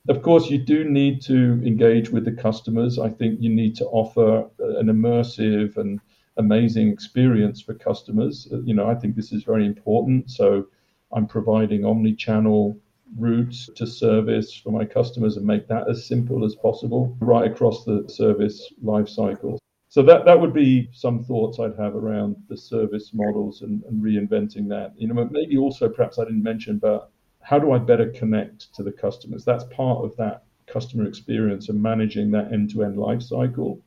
of 0.07 0.21
course 0.21 0.49
you 0.49 0.57
do 0.57 0.83
need 0.83 1.21
to 1.21 1.61
engage 1.65 2.09
with 2.09 2.25
the 2.25 2.31
customers 2.31 2.99
i 2.99 3.09
think 3.09 3.39
you 3.41 3.49
need 3.49 3.75
to 3.75 3.85
offer 3.85 4.47
an 4.59 4.87
immersive 4.87 5.77
and 5.77 5.99
amazing 6.37 6.89
experience 6.89 7.61
for 7.61 7.73
customers 7.73 8.47
you 8.63 8.73
know 8.73 8.87
i 8.87 8.95
think 8.95 9.15
this 9.15 9.31
is 9.31 9.43
very 9.43 9.65
important 9.65 10.29
so 10.29 10.67
i'm 11.13 11.27
providing 11.27 11.85
omni-channel 11.85 12.77
routes 13.17 13.69
to 13.75 13.85
service 13.85 14.53
for 14.53 14.71
my 14.71 14.83
customers 14.83 15.38
and 15.38 15.45
make 15.45 15.67
that 15.67 15.89
as 15.89 16.07
simple 16.07 16.43
as 16.43 16.55
possible 16.55 17.15
right 17.19 17.50
across 17.50 17.85
the 17.85 18.03
service 18.07 18.74
life 18.81 19.07
cycle 19.07 19.59
so 19.95 20.01
that 20.01 20.25
that 20.25 20.41
would 20.41 20.53
be 20.53 20.89
some 20.91 21.24
thoughts 21.24 21.57
I'd 21.57 21.77
have 21.77 21.95
around 21.95 22.35
the 22.50 22.57
service 22.57 23.12
models 23.13 23.62
and, 23.62 23.81
and 23.83 24.03
reinventing 24.03 24.67
that. 24.67 24.91
You 24.97 25.07
know, 25.07 25.29
maybe 25.31 25.57
also 25.57 25.88
perhaps 25.88 26.19
I 26.19 26.25
didn't 26.25 26.43
mention, 26.43 26.79
but 26.79 27.09
how 27.39 27.59
do 27.59 27.71
I 27.71 27.77
better 27.77 28.09
connect 28.09 28.74
to 28.75 28.83
the 28.83 28.91
customers? 28.91 29.45
That's 29.45 29.63
part 29.65 30.03
of 30.03 30.13
that 30.17 30.43
customer 30.67 31.05
experience 31.05 31.69
and 31.69 31.81
managing 31.81 32.31
that 32.31 32.51
end-to-end 32.51 32.97
life 32.97 33.21
cycle. 33.21 33.79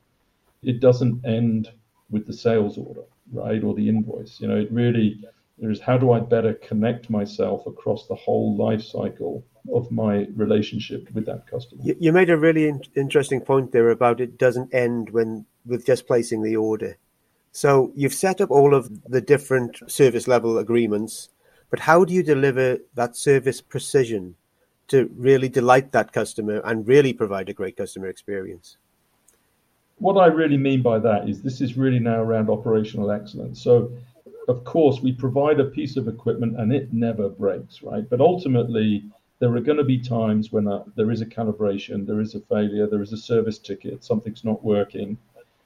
It 0.63 0.81
doesn't 0.81 1.27
end 1.27 1.71
with 2.09 2.27
the 2.27 2.33
sales 2.33 2.79
order, 2.79 3.03
right, 3.31 3.63
or 3.63 3.75
the 3.75 3.87
invoice. 3.87 4.41
You 4.41 4.49
know, 4.49 4.57
it 4.57 4.73
really 4.73 5.23
is 5.61 5.81
how 5.81 5.99
do 5.99 6.13
I 6.13 6.21
better 6.21 6.55
connect 6.55 7.11
myself 7.11 7.67
across 7.67 8.07
the 8.07 8.15
whole 8.15 8.57
life 8.57 8.83
cycle 8.83 9.45
of 9.73 9.91
my 9.91 10.27
relationship 10.35 11.09
with 11.13 11.27
that 11.27 11.47
customer. 11.47 11.83
You 11.83 12.13
made 12.13 12.31
a 12.31 12.37
really 12.37 12.69
in- 12.69 12.83
interesting 12.95 13.41
point 13.41 13.73
there 13.73 13.91
about 13.91 14.21
it 14.21 14.39
doesn't 14.39 14.73
end 14.73 15.11
when 15.11 15.47
with 15.67 15.85
just 15.85 16.07
placing 16.07 16.43
the 16.43 16.57
order. 16.57 16.97
So 17.53 17.93
you've 17.95 18.15
set 18.15 18.41
up 18.41 18.51
all 18.51 18.75
of 18.75 19.05
the 19.05 19.21
different 19.21 19.91
service 19.91 20.29
level 20.29 20.59
agreements, 20.59 21.29
but 21.71 21.81
how 21.81 22.05
do 22.05 22.15
you 22.15 22.23
deliver 22.23 22.79
that 22.95 23.17
service 23.17 23.61
precision 23.61 24.37
to 24.89 25.11
really 25.17 25.49
delight 25.49 25.93
that 25.93 26.13
customer 26.13 26.61
and 26.65 26.89
really 26.89 27.13
provide 27.13 27.49
a 27.49 27.55
great 27.55 27.77
customer 27.77 28.07
experience? 28.07 28.79
What 29.99 30.17
I 30.17 30.27
really 30.27 30.57
mean 30.57 30.83
by 30.83 30.99
that 31.01 31.29
is 31.29 31.43
this 31.43 31.61
is 31.61 31.77
really 31.77 31.99
now 31.99 32.23
around 32.23 32.49
operational 32.49 33.11
excellence. 33.11 33.61
So, 33.61 33.91
of 34.49 34.65
course, 34.65 35.01
we 35.03 35.13
provide 35.13 35.61
a 35.61 35.67
piece 35.67 35.97
of 35.97 36.09
equipment 36.09 36.59
and 36.59 36.73
it 36.73 36.93
never 36.93 37.29
breaks, 37.29 37.83
right? 37.83 38.09
But 38.09 38.23
ultimately, 38.23 39.05
there 39.41 39.55
are 39.55 39.61
going 39.61 39.77
to 39.79 39.85
be 39.85 39.99
times 39.99 40.51
when 40.51 40.67
uh, 40.67 40.85
there 40.97 41.11
is 41.11 41.21
a 41.21 41.27
calibration, 41.27 42.07
there 42.07 42.21
is 42.21 42.35
a 42.35 42.41
failure, 42.41 42.87
there 42.87 43.03
is 43.03 43.13
a 43.13 43.19
service 43.19 43.59
ticket, 43.59 44.03
something's 44.03 44.45
not 44.45 44.65
working. 44.65 45.19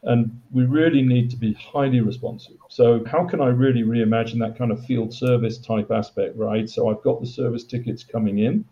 And 0.03 0.43
we 0.51 0.65
really 0.65 1.01
need 1.01 1.31
to 1.31 1.37
be 1.37 1.53
highly 1.55 2.01
responsive. 2.01 2.57
So, 2.69 3.05
how 3.05 3.25
can 3.25 3.41
I 3.41 3.47
really 3.47 3.85
reimagine 3.85 4.41
that 4.41 4.59
kind 4.59 4.73
of 4.73 4.85
field 4.85 5.15
service 5.15 5.59
type 5.59 5.93
aspect, 5.93 6.37
right? 6.37 6.69
So, 6.69 6.91
I've 6.91 7.03
got 7.03 7.21
the 7.21 7.27
service 7.27 7.63
tickets 7.63 8.03
coming 8.03 8.41
in, 8.41 8.65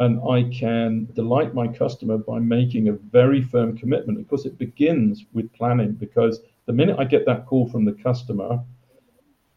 and 0.00 0.18
I 0.26 0.44
can 0.44 1.08
delight 1.12 1.52
my 1.52 1.68
customer 1.68 2.16
by 2.16 2.38
making 2.38 2.88
a 2.88 2.92
very 2.92 3.42
firm 3.42 3.76
commitment. 3.76 4.18
Of 4.18 4.28
course, 4.28 4.46
it 4.46 4.56
begins 4.56 5.26
with 5.34 5.52
planning 5.52 5.92
because 5.92 6.40
the 6.64 6.72
minute 6.72 6.96
I 6.98 7.04
get 7.04 7.26
that 7.26 7.44
call 7.44 7.68
from 7.68 7.84
the 7.84 7.92
customer, 7.92 8.64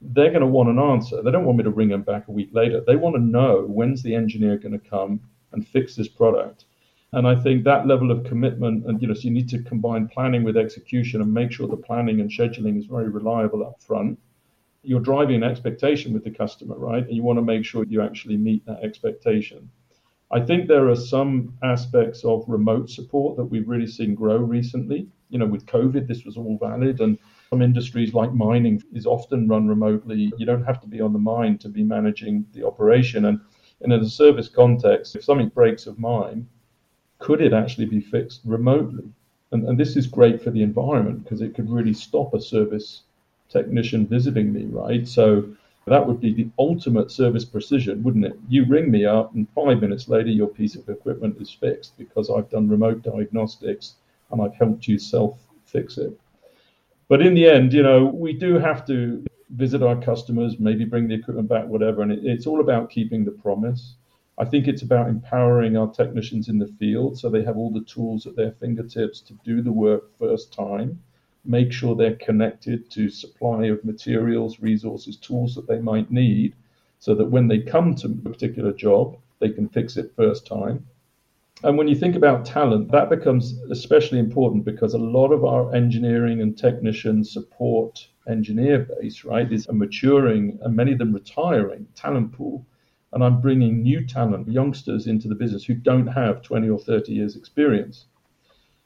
they're 0.02 0.30
going 0.30 0.42
to 0.42 0.48
want 0.48 0.70
an 0.70 0.80
answer. 0.80 1.22
They 1.22 1.32
don't 1.32 1.46
want 1.46 1.58
me 1.58 1.64
to 1.64 1.70
ring 1.70 1.90
them 1.90 2.04
back 2.04 2.28
a 2.28 2.32
week 2.32 2.50
later. 2.54 2.82
They 2.86 2.96
want 2.96 3.16
to 3.16 3.22
know 3.22 3.66
when's 3.68 4.02
the 4.02 4.16
engineer 4.16 4.58
going 4.58 4.80
to 4.80 4.90
come 4.90 5.20
and 5.52 5.68
fix 5.68 5.96
this 5.96 6.08
product. 6.08 6.66
And 7.12 7.28
I 7.28 7.36
think 7.36 7.64
that 7.64 7.88
level 7.88 8.12
of 8.12 8.24
commitment, 8.24 8.86
and 8.86 9.02
you 9.02 9.08
know, 9.08 9.14
so 9.14 9.22
you 9.22 9.32
need 9.32 9.50
to 9.50 9.64
combine 9.64 10.08
planning 10.08 10.44
with 10.44 10.56
execution 10.56 11.22
and 11.22 11.34
make 11.34 11.52
sure 11.52 11.68
the 11.68 11.76
planning 11.76 12.22
and 12.22 12.30
scheduling 12.30 12.78
is 12.78 12.86
very 12.86 13.10
reliable 13.10 13.66
up 13.66 13.82
front. 13.82 14.20
You're 14.84 15.00
driving 15.00 15.38
an 15.38 15.44
expectation 15.44 16.14
with 16.14 16.24
the 16.24 16.32
customer, 16.32 16.78
right? 16.78 17.04
And 17.04 17.16
you 17.16 17.24
want 17.24 17.38
to 17.38 17.44
make 17.44 17.66
sure 17.66 17.84
you 17.84 18.02
actually 18.02 18.38
meet 18.38 18.66
that 18.68 18.84
expectation. 18.84 19.70
I 20.32 20.40
think 20.40 20.68
there 20.68 20.88
are 20.88 20.96
some 20.96 21.58
aspects 21.64 22.24
of 22.24 22.46
remote 22.48 22.92
support 22.92 23.36
that 23.38 23.46
we've 23.46 23.68
really 23.68 23.88
seen 23.88 24.14
grow 24.14 24.38
recently. 24.38 25.08
You 25.30 25.40
know, 25.40 25.48
with 25.48 25.66
COVID, 25.66 26.08
this 26.08 26.24
was 26.24 26.38
all 26.38 26.60
valid, 26.62 27.02
and 27.02 27.18
some 27.50 27.62
industries 27.64 28.14
like 28.14 28.32
mining 28.32 28.84
is 28.94 29.08
often 29.08 29.48
run 29.48 29.68
remotely. 29.68 30.32
You 30.38 30.46
don't 30.46 30.64
have 30.64 30.80
to 30.82 30.88
be 30.88 31.02
on 31.02 31.14
the 31.14 31.20
mine 31.20 31.58
to 31.60 31.70
be 31.70 31.84
managing 31.84 32.46
the 32.54 32.64
operation. 32.66 33.26
And, 33.26 33.40
in 33.82 33.94
a 33.94 34.06
service 34.10 34.50
context, 34.50 35.16
if 35.16 35.24
something 35.24 35.48
breaks 35.48 35.88
of 35.88 35.98
mine, 35.98 36.46
could 37.18 37.42
it 37.42 37.54
actually 37.54 37.86
be 37.86 38.02
fixed 38.02 38.42
remotely? 38.44 39.06
And, 39.52 39.68
and 39.68 39.80
this 39.80 39.96
is 39.96 40.06
great 40.06 40.44
for 40.44 40.52
the 40.52 40.62
environment 40.62 41.24
because 41.24 41.42
it 41.42 41.56
could 41.56 41.70
really 41.70 41.94
stop 41.94 42.34
a 42.34 42.42
service 42.42 43.04
technician 43.48 44.06
visiting 44.06 44.52
me, 44.52 44.66
right? 44.66 45.08
So 45.08 45.50
that 45.88 46.06
would 46.06 46.20
be 46.20 46.34
the 46.34 46.50
ultimate 46.60 47.10
service 47.10 47.46
precision, 47.46 48.04
wouldn't 48.04 48.26
it? 48.26 48.38
You 48.50 48.66
ring 48.66 48.92
me 48.92 49.06
up, 49.06 49.34
and 49.34 49.48
five 49.56 49.82
minutes 49.82 50.10
later, 50.10 50.30
your 50.30 50.50
piece 50.50 50.76
of 50.76 50.88
equipment 50.90 51.38
is 51.42 51.50
fixed 51.50 51.98
because 51.98 52.30
I've 52.30 52.50
done 52.50 52.68
remote 52.68 53.02
diagnostics 53.02 53.96
and 54.30 54.42
I've 54.42 54.56
helped 54.56 54.88
you 54.88 55.00
self 55.00 55.40
fix 55.66 55.98
it. 55.98 56.20
But 57.10 57.24
in 57.24 57.34
the 57.34 57.48
end, 57.48 57.74
you 57.74 57.82
know, 57.82 58.06
we 58.06 58.34
do 58.34 58.60
have 58.60 58.86
to 58.86 59.26
visit 59.50 59.82
our 59.82 60.00
customers, 60.00 60.60
maybe 60.60 60.86
bring 60.86 61.08
the 61.08 61.16
equipment 61.16 61.50
back, 61.50 61.66
whatever. 61.66 62.04
And 62.04 62.12
it, 62.12 62.20
it's 62.24 62.46
all 62.46 62.62
about 62.62 62.92
keeping 62.92 63.26
the 63.26 63.32
promise. 63.32 63.96
I 64.38 64.46
think 64.46 64.68
it's 64.68 64.84
about 64.84 65.10
empowering 65.10 65.76
our 65.76 65.92
technicians 65.92 66.48
in 66.48 66.60
the 66.60 66.74
field 66.80 67.18
so 67.18 67.30
they 67.30 67.44
have 67.44 67.58
all 67.58 67.72
the 67.72 67.84
tools 67.84 68.28
at 68.28 68.36
their 68.36 68.54
fingertips 68.54 69.22
to 69.22 69.34
do 69.44 69.62
the 69.62 69.72
work 69.72 70.18
first 70.18 70.54
time, 70.54 71.02
make 71.44 71.74
sure 71.74 71.96
they're 71.96 72.16
connected 72.16 72.90
to 72.92 73.10
supply 73.10 73.66
of 73.66 73.84
materials, 73.84 74.60
resources, 74.60 75.18
tools 75.18 75.56
that 75.56 75.68
they 75.68 75.80
might 75.80 76.12
need 76.12 76.56
so 77.00 77.16
that 77.16 77.32
when 77.32 77.48
they 77.48 77.60
come 77.60 77.96
to 77.96 78.08
a 78.08 78.30
particular 78.30 78.72
job, 78.72 79.18
they 79.40 79.50
can 79.50 79.68
fix 79.68 79.98
it 79.98 80.14
first 80.16 80.46
time. 80.46 80.86
And 81.62 81.78
when 81.78 81.90
you 81.90 81.96
think 81.96 82.16
about 82.16 82.46
talent, 82.46 82.90
that 82.92 83.10
becomes 83.10 83.60
especially 83.70 84.18
important 84.18 84.64
because 84.64 84.94
a 84.94 84.98
lot 84.98 85.34
of 85.34 85.44
our 85.44 85.76
engineering 85.76 86.42
and 86.42 86.58
technician 86.58 87.22
support 87.22 88.08
engineer 88.30 88.88
base, 89.02 89.26
right, 89.26 89.52
is 89.52 89.68
maturing 89.70 90.58
and 90.62 90.74
many 90.74 90.94
of 90.94 91.00
them 91.00 91.12
retiring 91.12 91.86
talent 91.96 92.32
pool 92.32 92.66
and 93.12 93.22
I'm 93.22 93.42
bringing 93.42 93.82
new 93.82 94.06
talent, 94.06 94.48
youngsters 94.48 95.08
into 95.08 95.28
the 95.28 95.36
business 95.36 95.66
who 95.66 95.74
don't 95.74 96.08
have 96.08 96.42
20 96.44 96.70
or 96.70 96.80
30 96.80 97.12
years 97.12 97.36
experience. 97.36 98.06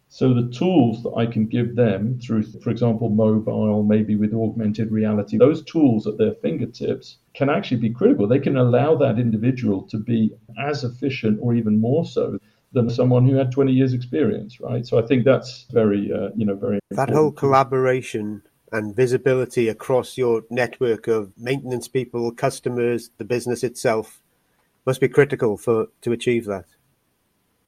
So 0.07 0.33
the 0.33 0.49
tools 0.49 1.03
that 1.03 1.13
I 1.15 1.27
can 1.27 1.45
give 1.45 1.75
them 1.75 2.19
through, 2.19 2.43
for 2.43 2.71
example, 2.71 3.09
mobile, 3.09 3.83
maybe 3.83 4.15
with 4.15 4.33
augmented 4.33 4.91
reality, 4.91 5.37
those 5.37 5.63
tools 5.63 6.07
at 6.07 6.17
their 6.17 6.33
fingertips 6.35 7.17
can 7.35 7.49
actually 7.49 7.81
be 7.81 7.89
critical. 7.91 8.27
They 8.27 8.39
can 8.39 8.57
allow 8.57 8.95
that 8.95 9.19
individual 9.19 9.83
to 9.83 9.97
be 9.97 10.33
as 10.57 10.83
efficient 10.83 11.37
or 11.39 11.53
even 11.53 11.79
more 11.79 12.05
so 12.05 12.39
than 12.73 12.89
someone 12.89 13.27
who 13.27 13.35
had 13.35 13.51
20 13.51 13.71
years 13.71 13.93
experience, 13.93 14.59
right? 14.59 14.85
So 14.85 14.97
I 14.97 15.03
think 15.03 15.23
that's 15.23 15.65
very, 15.71 16.11
uh, 16.11 16.29
you 16.35 16.45
know, 16.45 16.55
very. 16.55 16.79
That 16.91 17.09
whole 17.09 17.31
collaboration 17.31 18.41
and 18.71 18.95
visibility 18.95 19.69
across 19.69 20.17
your 20.17 20.43
network 20.49 21.07
of 21.07 21.31
maintenance 21.37 21.87
people, 21.87 22.31
customers, 22.31 23.11
the 23.17 23.23
business 23.23 23.63
itself 23.63 24.21
must 24.85 24.99
be 24.99 25.07
critical 25.07 25.57
for 25.57 25.87
to 26.01 26.11
achieve 26.11 26.45
that. 26.45 26.65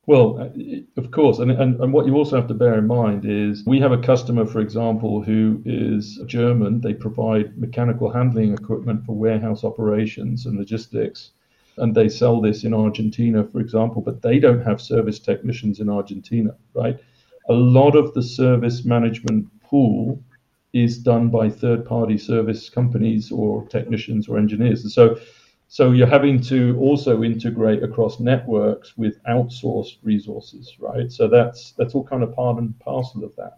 Well, 0.07 0.39
uh, 0.39 0.99
of 1.01 1.11
course. 1.11 1.39
And, 1.39 1.51
and, 1.51 1.79
and 1.81 1.91
what 1.93 2.05
you 2.05 2.15
also 2.15 2.35
have 2.35 2.47
to 2.47 2.53
bear 2.53 2.77
in 2.77 2.87
mind 2.87 3.25
is 3.25 3.63
we 3.65 3.79
have 3.79 3.91
a 3.91 3.97
customer, 3.97 4.45
for 4.45 4.59
example, 4.59 5.23
who 5.23 5.61
is 5.65 6.19
German. 6.27 6.81
They 6.81 6.93
provide 6.93 7.57
mechanical 7.57 8.11
handling 8.11 8.53
equipment 8.53 9.05
for 9.05 9.15
warehouse 9.15 9.63
operations 9.63 10.45
and 10.45 10.57
logistics. 10.57 11.31
And 11.77 11.93
they 11.93 12.09
sell 12.09 12.39
this 12.41 12.63
in 12.63 12.73
Argentina, 12.73 13.43
for 13.43 13.59
example, 13.59 14.01
but 14.01 14.21
they 14.21 14.39
don't 14.39 14.63
have 14.63 14.81
service 14.81 15.19
technicians 15.19 15.79
in 15.79 15.89
Argentina, 15.89 16.55
right? 16.73 16.97
A 17.49 17.53
lot 17.53 17.95
of 17.95 18.13
the 18.13 18.23
service 18.23 18.85
management 18.85 19.47
pool 19.61 20.23
is 20.73 20.97
done 20.97 21.29
by 21.29 21.49
third 21.49 21.85
party 21.85 22.17
service 22.17 22.69
companies 22.69 23.31
or 23.31 23.65
technicians 23.67 24.27
or 24.27 24.37
engineers. 24.37 24.83
And 24.83 24.91
so, 24.91 25.17
so 25.67 25.91
you're 25.91 26.07
having 26.07 26.41
to 26.43 26.77
also 26.79 27.23
integrate 27.23 27.83
across 27.83 28.19
networks 28.19 28.97
with 28.97 29.21
outsourced 29.23 29.97
resources, 30.03 30.75
right? 30.79 31.11
So 31.11 31.27
that's 31.27 31.73
that's 31.77 31.95
all 31.95 32.03
kind 32.03 32.23
of 32.23 32.35
part 32.35 32.57
and 32.57 32.77
parcel 32.79 33.23
of 33.23 33.35
that. 33.37 33.57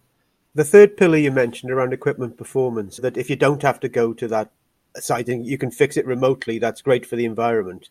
The 0.55 0.63
third 0.63 0.97
pillar 0.97 1.17
you 1.17 1.31
mentioned 1.31 1.71
around 1.71 1.93
equipment 1.93 2.37
performance, 2.37 2.97
that 2.97 3.17
if 3.17 3.29
you 3.29 3.35
don't 3.35 3.61
have 3.61 3.79
to 3.81 3.89
go 3.89 4.13
to 4.13 4.27
that 4.29 4.51
side 4.99 5.29
and 5.29 5.45
you 5.45 5.57
can 5.57 5.71
fix 5.71 5.97
it 5.97 6.05
remotely, 6.05 6.59
that's 6.59 6.81
great 6.81 7.05
for 7.05 7.15
the 7.15 7.25
environment. 7.25 7.89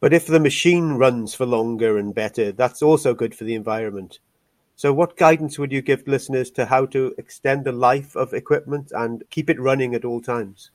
But 0.00 0.14
if 0.14 0.26
the 0.26 0.40
machine 0.40 0.92
runs 0.92 1.34
for 1.34 1.44
longer 1.44 1.98
and 1.98 2.14
better, 2.14 2.52
that's 2.52 2.82
also 2.82 3.14
good 3.14 3.34
for 3.34 3.44
the 3.44 3.54
environment. 3.54 4.18
So, 4.74 4.94
what 4.94 5.18
guidance 5.18 5.58
would 5.58 5.72
you 5.72 5.82
give 5.82 6.08
listeners 6.08 6.50
to 6.52 6.64
how 6.64 6.86
to 6.86 7.14
extend 7.18 7.64
the 7.66 7.72
life 7.72 8.16
of 8.16 8.32
equipment 8.32 8.92
and 8.94 9.22
keep 9.28 9.50
it 9.50 9.60
running 9.60 9.94
at 9.94 10.06
all 10.06 10.22
times? 10.22 10.70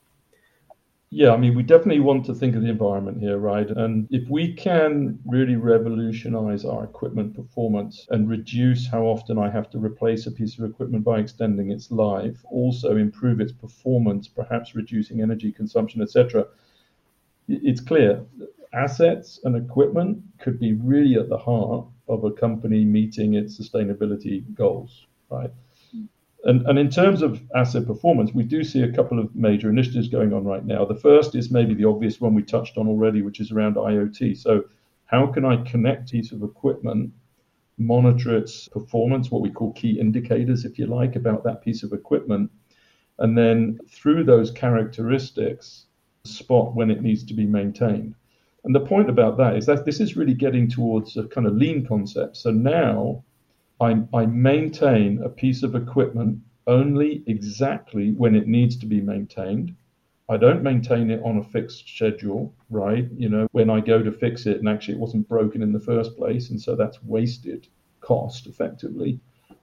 Yeah, 1.10 1.32
I 1.32 1.36
mean, 1.36 1.54
we 1.54 1.62
definitely 1.62 2.00
want 2.00 2.24
to 2.26 2.34
think 2.34 2.56
of 2.56 2.62
the 2.62 2.68
environment 2.68 3.18
here, 3.20 3.38
right? 3.38 3.68
And 3.68 4.06
if 4.10 4.28
we 4.28 4.52
can 4.52 5.18
really 5.24 5.56
revolutionize 5.56 6.64
our 6.64 6.84
equipment 6.84 7.34
performance 7.34 8.06
and 8.10 8.28
reduce 8.28 8.88
how 8.88 9.02
often 9.02 9.38
I 9.38 9.48
have 9.50 9.70
to 9.70 9.78
replace 9.78 10.26
a 10.26 10.32
piece 10.32 10.58
of 10.58 10.64
equipment 10.64 11.04
by 11.04 11.18
extending 11.18 11.70
its 11.70 11.90
life, 11.90 12.36
also 12.50 12.96
improve 12.96 13.40
its 13.40 13.52
performance, 13.52 14.28
perhaps 14.28 14.74
reducing 14.74 15.20
energy 15.20 15.50
consumption, 15.52 16.02
etc., 16.02 16.46
it's 17.48 17.80
clear 17.80 18.24
assets 18.72 19.40
and 19.44 19.56
equipment 19.56 20.22
could 20.38 20.58
be 20.58 20.74
really 20.74 21.16
at 21.16 21.28
the 21.28 21.38
heart 21.38 21.86
of 22.08 22.24
a 22.24 22.30
company 22.30 22.84
meeting 22.84 23.34
its 23.34 23.58
sustainability 23.58 24.42
goals, 24.54 25.06
right? 25.30 25.50
And, 26.44 26.64
and 26.68 26.78
in 26.78 26.90
terms 26.90 27.22
of 27.22 27.42
asset 27.56 27.86
performance, 27.86 28.32
we 28.32 28.44
do 28.44 28.62
see 28.62 28.82
a 28.82 28.92
couple 28.92 29.18
of 29.18 29.34
major 29.34 29.68
initiatives 29.68 30.06
going 30.06 30.32
on 30.32 30.44
right 30.44 30.64
now. 30.64 30.84
The 30.84 30.94
first 30.94 31.34
is 31.34 31.50
maybe 31.50 31.74
the 31.74 31.86
obvious 31.86 32.20
one 32.20 32.34
we 32.34 32.42
touched 32.42 32.78
on 32.78 32.86
already, 32.86 33.22
which 33.22 33.40
is 33.40 33.50
around 33.50 33.74
IoT. 33.74 34.36
So, 34.36 34.64
how 35.06 35.26
can 35.26 35.44
I 35.44 35.56
connect 35.64 36.12
piece 36.12 36.32
of 36.32 36.42
equipment, 36.42 37.12
monitor 37.78 38.36
its 38.36 38.68
performance, 38.68 39.30
what 39.30 39.42
we 39.42 39.50
call 39.50 39.72
key 39.72 39.98
indicators, 39.98 40.64
if 40.64 40.78
you 40.78 40.86
like, 40.86 41.16
about 41.16 41.42
that 41.44 41.62
piece 41.62 41.82
of 41.82 41.92
equipment, 41.92 42.50
and 43.18 43.36
then 43.36 43.78
through 43.88 44.24
those 44.24 44.50
characteristics, 44.50 45.86
spot 46.24 46.74
when 46.74 46.90
it 46.90 47.02
needs 47.02 47.24
to 47.24 47.34
be 47.34 47.46
maintained. 47.46 48.14
And 48.66 48.74
the 48.74 48.80
point 48.80 49.08
about 49.08 49.36
that 49.38 49.56
is 49.56 49.66
that 49.66 49.84
this 49.84 50.00
is 50.00 50.16
really 50.16 50.34
getting 50.34 50.68
towards 50.68 51.16
a 51.16 51.28
kind 51.28 51.46
of 51.46 51.54
lean 51.54 51.86
concept. 51.86 52.36
So 52.36 52.50
now 52.50 53.22
I, 53.80 54.02
I 54.12 54.26
maintain 54.26 55.22
a 55.22 55.28
piece 55.28 55.62
of 55.62 55.76
equipment 55.76 56.40
only 56.66 57.22
exactly 57.28 58.10
when 58.10 58.34
it 58.34 58.48
needs 58.48 58.76
to 58.78 58.86
be 58.86 59.00
maintained. 59.00 59.76
I 60.28 60.36
don't 60.36 60.64
maintain 60.64 61.12
it 61.12 61.22
on 61.22 61.38
a 61.38 61.44
fixed 61.44 61.88
schedule, 61.94 62.52
right? 62.68 63.06
You 63.16 63.28
know, 63.28 63.46
when 63.52 63.70
I 63.70 63.78
go 63.78 64.02
to 64.02 64.10
fix 64.10 64.46
it 64.46 64.56
and 64.56 64.68
actually 64.68 64.94
it 64.94 65.00
wasn't 65.00 65.28
broken 65.28 65.62
in 65.62 65.72
the 65.72 65.78
first 65.78 66.16
place. 66.16 66.50
And 66.50 66.60
so 66.60 66.74
that's 66.74 67.00
wasted 67.04 67.68
cost 68.00 68.48
effectively. 68.48 69.20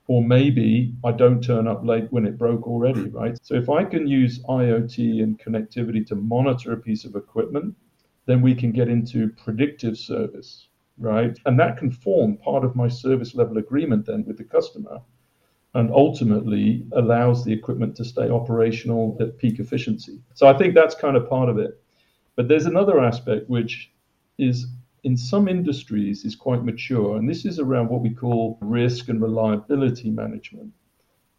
Or 0.07 0.23
maybe 0.23 0.95
I 1.03 1.11
don't 1.11 1.43
turn 1.43 1.67
up 1.67 1.83
late 1.83 2.09
when 2.11 2.25
it 2.25 2.37
broke 2.37 2.65
already, 2.67 3.09
right? 3.09 3.37
So 3.43 3.55
if 3.55 3.69
I 3.69 3.83
can 3.83 4.07
use 4.07 4.41
IoT 4.43 5.21
and 5.21 5.37
connectivity 5.37 6.07
to 6.07 6.15
monitor 6.15 6.71
a 6.71 6.77
piece 6.77 7.03
of 7.03 7.17
equipment, 7.17 7.75
then 8.25 8.41
we 8.41 8.55
can 8.55 8.71
get 8.71 8.87
into 8.87 9.29
predictive 9.29 9.97
service, 9.97 10.67
right? 10.97 11.37
And 11.45 11.59
that 11.59 11.77
can 11.77 11.91
form 11.91 12.37
part 12.37 12.63
of 12.63 12.75
my 12.75 12.87
service 12.87 13.35
level 13.35 13.57
agreement 13.57 14.05
then 14.05 14.23
with 14.25 14.37
the 14.37 14.43
customer 14.43 15.01
and 15.75 15.91
ultimately 15.91 16.85
allows 16.93 17.43
the 17.43 17.51
equipment 17.51 17.95
to 17.95 18.05
stay 18.05 18.29
operational 18.29 19.17
at 19.19 19.37
peak 19.37 19.59
efficiency. 19.59 20.21
So 20.35 20.47
I 20.47 20.57
think 20.57 20.75
that's 20.75 20.95
kind 20.95 21.17
of 21.17 21.27
part 21.27 21.49
of 21.49 21.57
it. 21.57 21.81
But 22.35 22.47
there's 22.47 22.65
another 22.65 22.99
aspect 22.99 23.49
which 23.49 23.91
is 24.37 24.67
in 25.03 25.17
some 25.17 25.47
industries 25.47 26.23
is 26.23 26.35
quite 26.35 26.63
mature 26.63 27.17
and 27.17 27.29
this 27.29 27.45
is 27.45 27.59
around 27.59 27.89
what 27.89 28.01
we 28.01 28.09
call 28.09 28.57
risk 28.61 29.09
and 29.09 29.21
reliability 29.21 30.09
management. 30.09 30.71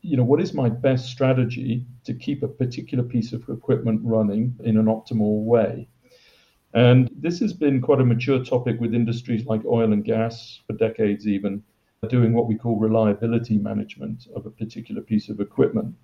You 0.03 0.19
know, 0.19 0.25
what 0.25 0.41
is 0.41 0.53
my 0.53 0.69
best 0.69 1.09
strategy 1.09 1.87
to 2.05 2.13
keep 2.13 2.43
a 2.43 2.49
particular 2.49 3.03
piece 3.03 3.33
of 3.33 3.49
equipment 3.49 4.01
running 4.05 4.55
in 4.65 4.77
an 4.77 4.87
optimal 4.87 5.45
way? 5.45 5.89
And 6.75 7.09
this 7.17 7.39
has 7.39 7.53
been 7.53 7.81
quite 7.81 8.01
a 8.01 8.05
mature 8.05 8.45
topic 8.45 8.81
with 8.81 8.95
industries 8.95 9.47
like 9.47 9.65
oil 9.65 9.93
and 9.93 10.05
gas 10.05 10.61
for 10.67 10.73
decades, 10.73 11.29
even 11.29 11.63
doing 12.09 12.33
what 12.35 12.49
we 12.49 12.57
call 12.57 12.77
reliability 12.77 13.59
management 13.59 14.27
of 14.35 14.45
a 14.45 14.51
particular 14.51 15.01
piece 15.01 15.29
of 15.29 15.41
equipment. 15.41 15.95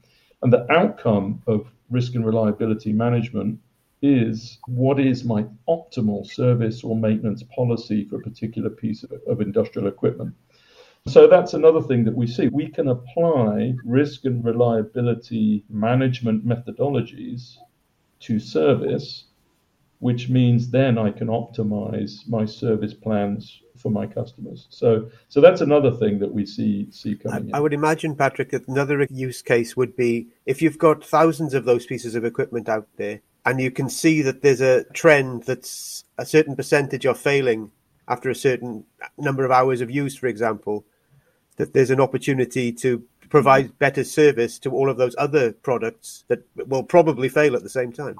And 0.42 0.52
the 0.52 0.70
outcome 0.72 1.42
of 1.48 1.70
risk 1.90 2.14
and 2.14 2.24
reliability 2.24 2.92
management 2.92 3.58
is 4.00 4.58
what 4.66 4.98
is 4.98 5.24
my 5.24 5.44
optimal 5.68 6.24
service 6.24 6.84
or 6.84 6.96
maintenance 6.96 7.42
policy 7.54 8.04
for 8.04 8.16
a 8.16 8.20
particular 8.20 8.70
piece 8.70 9.02
of, 9.02 9.12
of 9.26 9.40
industrial 9.40 9.88
equipment. 9.88 10.34
So 11.06 11.26
that's 11.26 11.54
another 11.54 11.82
thing 11.82 12.04
that 12.04 12.14
we 12.14 12.26
see. 12.26 12.48
We 12.48 12.68
can 12.68 12.88
apply 12.88 13.74
risk 13.84 14.24
and 14.24 14.44
reliability 14.44 15.64
management 15.68 16.46
methodologies 16.46 17.56
to 18.20 18.38
service 18.38 19.24
which 20.00 20.30
means 20.30 20.70
then 20.70 20.98
I 20.98 21.10
can 21.10 21.28
optimize 21.28 22.26
my 22.28 22.46
service 22.46 22.94
plans 22.94 23.60
for 23.76 23.90
my 23.90 24.06
customers. 24.06 24.66
So, 24.70 25.10
so 25.28 25.40
that's 25.40 25.60
another 25.60 25.90
thing 25.90 26.18
that 26.18 26.32
we 26.32 26.44
see 26.46 26.90
see 26.90 27.14
coming. 27.14 27.54
I, 27.54 27.58
I 27.58 27.60
would 27.60 27.74
imagine, 27.74 28.16
Patrick, 28.16 28.50
that 28.50 28.66
another 28.66 29.06
use 29.10 29.42
case 29.42 29.76
would 29.76 29.96
be 29.96 30.28
if 30.46 30.60
you've 30.62 30.78
got 30.78 31.04
thousands 31.04 31.54
of 31.54 31.66
those 31.66 31.86
pieces 31.86 32.14
of 32.14 32.24
equipment 32.24 32.68
out 32.68 32.88
there, 32.96 33.20
and 33.44 33.60
you 33.60 33.70
can 33.70 33.88
see 33.88 34.22
that 34.22 34.42
there's 34.42 34.62
a 34.62 34.84
trend 34.84 35.44
that's 35.44 36.04
a 36.18 36.26
certain 36.26 36.56
percentage 36.56 37.06
are 37.06 37.14
failing 37.14 37.70
after 38.08 38.30
a 38.30 38.34
certain 38.34 38.84
number 39.18 39.44
of 39.44 39.50
hours 39.50 39.82
of 39.82 39.90
use, 39.90 40.16
for 40.16 40.26
example, 40.26 40.84
that 41.56 41.74
there's 41.74 41.90
an 41.90 42.00
opportunity 42.00 42.72
to 42.72 43.04
provide 43.28 43.78
better 43.78 44.02
service 44.02 44.58
to 44.58 44.72
all 44.72 44.90
of 44.90 44.96
those 44.96 45.14
other 45.16 45.52
products 45.52 46.24
that 46.28 46.42
will 46.56 46.82
probably 46.82 47.28
fail 47.28 47.54
at 47.54 47.62
the 47.62 47.68
same 47.68 47.92
time 47.92 48.16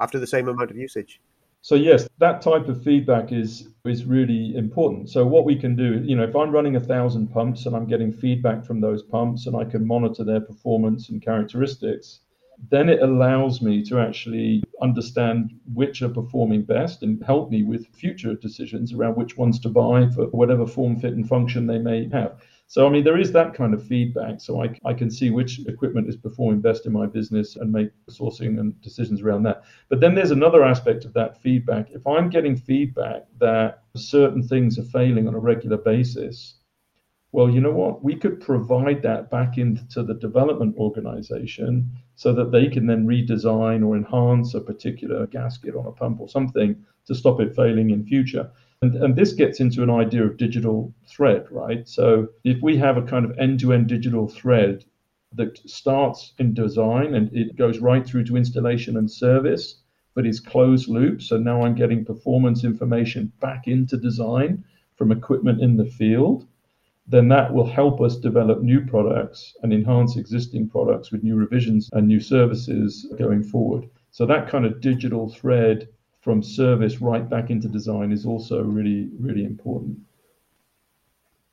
after 0.00 0.18
the 0.18 0.26
same 0.26 0.48
amount 0.48 0.70
of 0.70 0.76
usage. 0.76 1.20
So 1.64 1.76
yes, 1.76 2.08
that 2.18 2.42
type 2.42 2.66
of 2.68 2.82
feedback 2.82 3.30
is 3.30 3.68
is 3.84 4.04
really 4.04 4.56
important. 4.56 5.10
So 5.10 5.24
what 5.24 5.44
we 5.44 5.54
can 5.54 5.76
do, 5.76 6.02
you 6.04 6.16
know, 6.16 6.24
if 6.24 6.34
I'm 6.34 6.50
running 6.50 6.74
a 6.74 6.80
thousand 6.80 7.28
pumps 7.28 7.66
and 7.66 7.76
I'm 7.76 7.86
getting 7.86 8.12
feedback 8.12 8.64
from 8.64 8.80
those 8.80 9.02
pumps 9.02 9.46
and 9.46 9.56
I 9.56 9.64
can 9.64 9.86
monitor 9.86 10.24
their 10.24 10.40
performance 10.40 11.08
and 11.08 11.22
characteristics, 11.22 12.20
then 12.70 12.88
it 12.88 13.00
allows 13.00 13.62
me 13.62 13.84
to 13.84 14.00
actually 14.00 14.62
understand 14.80 15.52
which 15.72 16.02
are 16.02 16.08
performing 16.08 16.62
best 16.62 17.02
and 17.02 17.22
help 17.24 17.50
me 17.50 17.62
with 17.62 17.86
future 17.94 18.34
decisions 18.34 18.92
around 18.92 19.16
which 19.16 19.36
ones 19.36 19.60
to 19.60 19.68
buy 19.68 20.08
for 20.08 20.26
whatever 20.26 20.66
form, 20.66 20.98
fit, 20.98 21.14
and 21.14 21.28
function 21.28 21.66
they 21.66 21.78
may 21.78 22.08
have. 22.10 22.40
So, 22.72 22.86
I 22.86 22.88
mean, 22.88 23.04
there 23.04 23.18
is 23.18 23.32
that 23.32 23.52
kind 23.52 23.74
of 23.74 23.86
feedback. 23.86 24.40
So 24.40 24.62
I, 24.62 24.74
I 24.86 24.94
can 24.94 25.10
see 25.10 25.28
which 25.28 25.60
equipment 25.66 26.08
is 26.08 26.16
performing 26.16 26.62
best 26.62 26.86
in 26.86 26.92
my 26.94 27.04
business 27.04 27.56
and 27.56 27.70
make 27.70 27.90
sourcing 28.08 28.58
and 28.58 28.80
decisions 28.80 29.20
around 29.20 29.42
that. 29.42 29.64
But 29.90 30.00
then 30.00 30.14
there's 30.14 30.30
another 30.30 30.64
aspect 30.64 31.04
of 31.04 31.12
that 31.12 31.36
feedback. 31.36 31.90
If 31.90 32.06
I'm 32.06 32.30
getting 32.30 32.56
feedback 32.56 33.24
that 33.40 33.82
certain 33.94 34.42
things 34.42 34.78
are 34.78 34.84
failing 34.84 35.28
on 35.28 35.34
a 35.34 35.38
regular 35.38 35.76
basis, 35.76 36.60
well, 37.32 37.50
you 37.50 37.60
know 37.60 37.72
what? 37.72 38.02
We 38.02 38.16
could 38.16 38.40
provide 38.40 39.02
that 39.02 39.30
back 39.30 39.58
into 39.58 40.02
the 40.02 40.14
development 40.14 40.74
organization 40.78 41.90
so 42.14 42.32
that 42.32 42.52
they 42.52 42.68
can 42.68 42.86
then 42.86 43.06
redesign 43.06 43.86
or 43.86 43.98
enhance 43.98 44.54
a 44.54 44.62
particular 44.62 45.26
gasket 45.26 45.76
on 45.76 45.84
a 45.84 45.92
pump 45.92 46.22
or 46.22 46.28
something 46.30 46.82
to 47.04 47.14
stop 47.14 47.38
it 47.38 47.54
failing 47.54 47.90
in 47.90 48.06
future. 48.06 48.50
And, 48.82 48.96
and 48.96 49.14
this 49.14 49.32
gets 49.32 49.60
into 49.60 49.84
an 49.84 49.90
idea 49.90 50.24
of 50.24 50.36
digital 50.36 50.92
thread, 51.06 51.46
right? 51.52 51.88
So 51.88 52.28
if 52.42 52.60
we 52.60 52.76
have 52.78 52.96
a 52.96 53.02
kind 53.02 53.24
of 53.24 53.38
end 53.38 53.60
to 53.60 53.72
end 53.72 53.86
digital 53.86 54.26
thread 54.26 54.84
that 55.34 55.56
starts 55.70 56.32
in 56.38 56.52
design 56.52 57.14
and 57.14 57.32
it 57.32 57.56
goes 57.56 57.78
right 57.78 58.04
through 58.04 58.24
to 58.24 58.36
installation 58.36 58.96
and 58.96 59.08
service, 59.08 59.76
but 60.14 60.26
is 60.26 60.40
closed 60.40 60.88
loop. 60.88 61.22
So 61.22 61.38
now 61.38 61.62
I'm 61.62 61.76
getting 61.76 62.04
performance 62.04 62.64
information 62.64 63.32
back 63.40 63.68
into 63.68 63.96
design 63.96 64.64
from 64.96 65.12
equipment 65.12 65.60
in 65.60 65.76
the 65.76 65.86
field. 65.86 66.46
Then 67.06 67.28
that 67.28 67.54
will 67.54 67.66
help 67.66 68.00
us 68.00 68.16
develop 68.16 68.62
new 68.62 68.84
products 68.84 69.54
and 69.62 69.72
enhance 69.72 70.16
existing 70.16 70.68
products 70.68 71.12
with 71.12 71.22
new 71.22 71.36
revisions 71.36 71.88
and 71.92 72.08
new 72.08 72.20
services 72.20 73.06
going 73.16 73.44
forward. 73.44 73.88
So 74.10 74.26
that 74.26 74.48
kind 74.48 74.66
of 74.66 74.80
digital 74.80 75.28
thread 75.28 75.88
from 76.22 76.42
service 76.42 77.00
right 77.00 77.28
back 77.28 77.50
into 77.50 77.68
design 77.68 78.12
is 78.12 78.24
also 78.24 78.62
really, 78.62 79.10
really 79.18 79.44
important. 79.44 79.98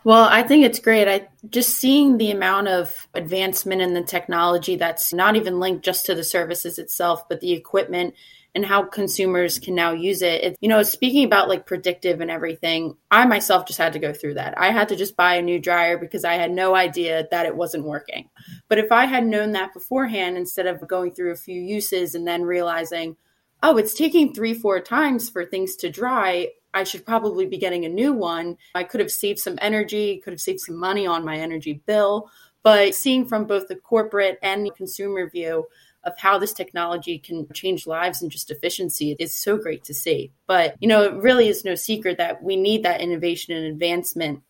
Well, 0.06 0.30
I 0.30 0.44
think 0.44 0.64
it's 0.64 0.80
great. 0.80 1.10
I 1.10 1.28
just 1.50 1.76
seeing 1.76 2.18
the 2.18 2.32
amount 2.32 2.70
of 2.70 3.08
advancement 3.14 3.82
in 3.82 3.94
the 3.94 4.04
technology 4.04 4.78
that's 4.78 5.12
not 5.12 5.36
even 5.36 5.60
linked 5.60 5.84
just 5.84 6.06
to 6.06 6.16
the 6.16 6.24
services 6.24 6.80
itself, 6.80 7.28
but 7.28 7.42
the 7.42 7.52
equipment 7.52 8.14
and 8.56 8.66
how 8.66 8.84
consumers 8.84 9.60
can 9.60 9.76
now 9.76 9.92
use 9.92 10.22
it. 10.22 10.44
it. 10.44 10.58
You 10.62 10.70
know, 10.70 10.82
speaking 10.84 11.26
about 11.26 11.50
like 11.50 11.66
predictive 11.66 12.22
and 12.22 12.32
everything, 12.32 12.96
I 13.12 13.26
myself 13.26 13.68
just 13.68 13.78
had 13.78 13.94
to 13.94 14.00
go 14.00 14.14
through 14.14 14.36
that. 14.36 14.58
I 14.58 14.72
had 14.72 14.90
to 14.90 14.96
just 14.96 15.18
buy 15.18 15.36
a 15.36 15.42
new 15.42 15.60
dryer 15.60 15.98
because 15.98 16.24
I 16.24 16.36
had 16.36 16.52
no 16.52 16.76
idea 16.76 17.28
that 17.32 17.46
it 17.46 17.56
wasn't 17.56 17.84
working. 17.84 18.30
But 18.68 18.80
if 18.80 18.92
I 18.92 19.06
had 19.06 19.26
known 19.26 19.52
that 19.52 19.74
beforehand, 19.74 20.38
instead 20.38 20.66
of 20.66 20.88
going 20.88 21.14
through 21.14 21.32
a 21.32 21.36
few 21.36 21.62
uses 21.62 22.16
and 22.16 22.26
then 22.26 22.44
realizing, 22.44 23.18
oh, 23.64 23.78
it's 23.78 23.94
taking 23.94 24.34
three, 24.34 24.54
four 24.54 24.80
times 24.80 25.30
for 25.30 25.46
things 25.46 25.76
to 25.78 25.90
dry. 25.90 26.50
I 26.74 26.84
should 26.84 27.06
probably 27.06 27.46
be 27.46 27.58
getting 27.58 27.86
a 27.86 27.90
new 27.90 28.14
one. 28.14 28.58
I 28.76 28.84
could 28.84 29.00
have 29.00 29.12
saved 29.12 29.40
some 29.40 29.58
energy, 29.62 30.18
could 30.18 30.34
have 30.34 30.42
saved 30.42 30.60
some 30.60 30.78
money 30.78 31.08
on 31.08 31.26
my 31.26 31.38
energy 31.38 31.82
bill. 31.86 32.30
But 32.62 32.94
seeing 32.94 33.26
from 33.26 33.46
both 33.46 33.68
the 33.68 33.76
corporate 33.76 34.38
and 34.42 34.66
the 34.66 34.72
consumer 34.72 35.30
view, 35.30 35.66
of 36.04 36.18
how 36.18 36.38
this 36.38 36.54
technology 36.54 37.18
can 37.18 37.48
change 37.54 37.86
lives 37.86 38.22
and 38.22 38.32
just 38.32 38.52
efficiency 38.52 39.16
is 39.20 39.36
so 39.36 39.58
great 39.58 39.84
to 39.86 39.94
see. 39.94 40.32
But, 40.48 40.76
you 40.80 40.88
know, 40.88 41.04
it 41.04 41.14
really 41.16 41.50
is 41.50 41.66
no 41.66 41.76
secret 41.76 42.18
that 42.18 42.42
we 42.42 42.56
need 42.56 42.84
that 42.84 43.02
innovation 43.02 43.56
and 43.56 43.66
advancement 43.66 44.42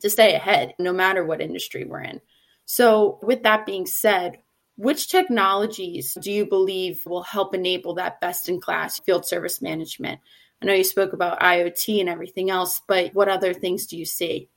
to 0.00 0.10
stay 0.10 0.34
ahead, 0.34 0.74
no 0.78 0.92
matter 0.92 1.24
what 1.24 1.40
industry 1.40 1.84
we're 1.84 2.02
in. 2.02 2.20
So, 2.64 3.18
with 3.22 3.42
that 3.42 3.66
being 3.66 3.86
said, 3.86 4.38
which 4.80 5.08
technologies 5.08 6.16
do 6.22 6.32
you 6.32 6.46
believe 6.46 7.04
will 7.04 7.22
help 7.22 7.54
enable 7.54 7.92
that 7.94 8.18
best 8.18 8.48
in 8.48 8.58
class 8.58 8.98
field 8.98 9.26
service 9.26 9.60
management? 9.60 10.18
I 10.62 10.66
know 10.66 10.72
you 10.72 10.84
spoke 10.84 11.12
about 11.12 11.40
IoT 11.40 12.00
and 12.00 12.08
everything 12.08 12.48
else, 12.48 12.80
but 12.88 13.14
what 13.14 13.28
other 13.28 13.52
things 13.52 13.86
do 13.86 13.98
you 13.98 14.06
see? 14.06 14.48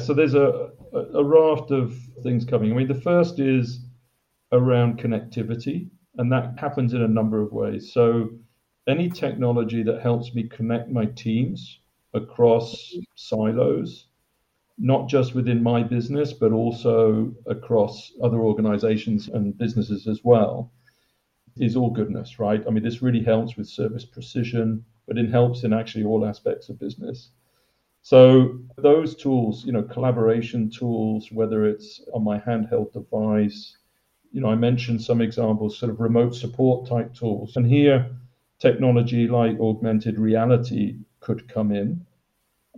So 0.00 0.12
there's 0.12 0.34
a, 0.34 0.68
a 1.14 1.24
raft 1.24 1.70
of 1.70 1.96
things 2.22 2.44
coming. 2.44 2.72
I 2.72 2.74
mean, 2.74 2.88
the 2.88 3.00
first 3.00 3.40
is 3.40 3.80
around 4.52 4.98
connectivity, 4.98 5.88
and 6.18 6.30
that 6.30 6.58
happens 6.58 6.92
in 6.92 7.00
a 7.00 7.08
number 7.08 7.40
of 7.40 7.52
ways. 7.52 7.94
So 7.94 8.28
any 8.86 9.08
technology 9.08 9.82
that 9.82 10.02
helps 10.02 10.34
me 10.34 10.42
connect 10.42 10.90
my 10.90 11.06
teams 11.06 11.80
across 12.12 12.94
silos, 13.14 14.08
not 14.80 15.08
just 15.08 15.34
within 15.34 15.62
my 15.62 15.82
business, 15.82 16.32
but 16.32 16.52
also 16.52 17.34
across 17.46 18.12
other 18.22 18.38
organizations 18.38 19.28
and 19.28 19.56
businesses 19.58 20.08
as 20.08 20.20
well, 20.24 20.72
is 21.58 21.76
all 21.76 21.90
goodness, 21.90 22.38
right? 22.38 22.64
I 22.66 22.70
mean, 22.70 22.82
this 22.82 23.02
really 23.02 23.22
helps 23.22 23.56
with 23.56 23.68
service 23.68 24.06
precision, 24.06 24.82
but 25.06 25.18
it 25.18 25.30
helps 25.30 25.64
in 25.64 25.74
actually 25.74 26.04
all 26.04 26.24
aspects 26.24 26.70
of 26.70 26.78
business. 26.78 27.30
So 28.00 28.58
those 28.78 29.14
tools, 29.14 29.66
you 29.66 29.72
know, 29.72 29.82
collaboration 29.82 30.70
tools, 30.70 31.30
whether 31.30 31.66
it's 31.66 32.00
on 32.14 32.24
my 32.24 32.38
handheld 32.38 32.94
device, 32.94 33.76
you 34.32 34.40
know, 34.40 34.48
I 34.48 34.54
mentioned 34.54 35.02
some 35.02 35.20
examples, 35.20 35.78
sort 35.78 35.92
of 35.92 36.00
remote 36.00 36.34
support 36.34 36.88
type 36.88 37.12
tools. 37.12 37.56
And 37.56 37.66
here, 37.66 38.10
technology 38.58 39.28
like 39.28 39.60
augmented 39.60 40.18
reality 40.18 40.96
could 41.20 41.46
come 41.52 41.70
in 41.70 42.06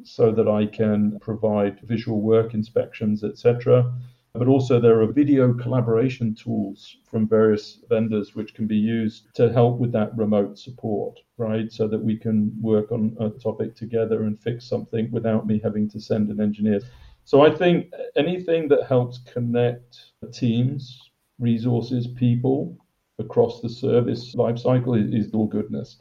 so 0.04 0.32
that 0.32 0.48
I 0.48 0.66
can 0.66 1.18
provide 1.20 1.80
visual 1.80 2.20
work 2.20 2.54
inspections, 2.54 3.24
etc. 3.24 3.92
But 4.34 4.48
also, 4.48 4.80
there 4.80 5.02
are 5.02 5.06
video 5.06 5.52
collaboration 5.52 6.34
tools 6.34 6.96
from 7.04 7.28
various 7.28 7.80
vendors 7.90 8.34
which 8.34 8.54
can 8.54 8.66
be 8.66 8.76
used 8.76 9.34
to 9.34 9.52
help 9.52 9.78
with 9.78 9.92
that 9.92 10.16
remote 10.16 10.58
support, 10.58 11.20
right? 11.36 11.70
So 11.70 11.86
that 11.88 12.02
we 12.02 12.16
can 12.16 12.50
work 12.60 12.92
on 12.92 13.14
a 13.20 13.28
topic 13.28 13.76
together 13.76 14.22
and 14.22 14.40
fix 14.40 14.64
something 14.66 15.10
without 15.10 15.46
me 15.46 15.60
having 15.62 15.88
to 15.90 16.00
send 16.00 16.30
an 16.30 16.40
engineer. 16.40 16.80
So 17.24 17.42
I 17.42 17.50
think 17.54 17.92
anything 18.16 18.68
that 18.68 18.86
helps 18.86 19.18
connect 19.18 20.12
teams, 20.32 21.10
resources, 21.38 22.06
people 22.06 22.78
across 23.18 23.60
the 23.60 23.68
service 23.68 24.34
lifecycle 24.34 24.98
is, 24.98 25.26
is 25.26 25.34
all 25.34 25.46
goodness. 25.46 25.98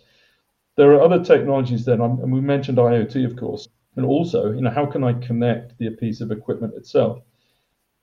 There 0.78 0.94
are 0.94 1.02
other 1.02 1.22
technologies 1.24 1.84
then, 1.84 2.00
and 2.00 2.32
we 2.32 2.40
mentioned 2.40 2.78
IoT, 2.78 3.26
of 3.26 3.36
course, 3.36 3.68
and 3.96 4.06
also, 4.06 4.52
you 4.52 4.62
know, 4.62 4.70
how 4.70 4.86
can 4.86 5.04
I 5.04 5.14
connect 5.14 5.78
the 5.78 5.90
piece 5.92 6.22
of 6.22 6.32
equipment 6.32 6.74
itself? 6.76 7.22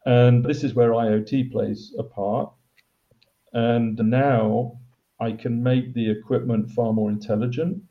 And 0.07 0.45
this 0.45 0.65
is 0.65 0.75
where 0.75 0.91
IoT 0.91 1.51
plays 1.51 1.95
a 1.99 2.03
part. 2.03 2.53
And 3.53 3.99
now 3.99 4.79
I 5.21 5.33
can 5.33 5.63
make 5.63 5.95
the 5.95 6.11
equipment 6.11 6.71
far 6.71 6.93
more 6.93 7.11
intelligent 7.11 7.83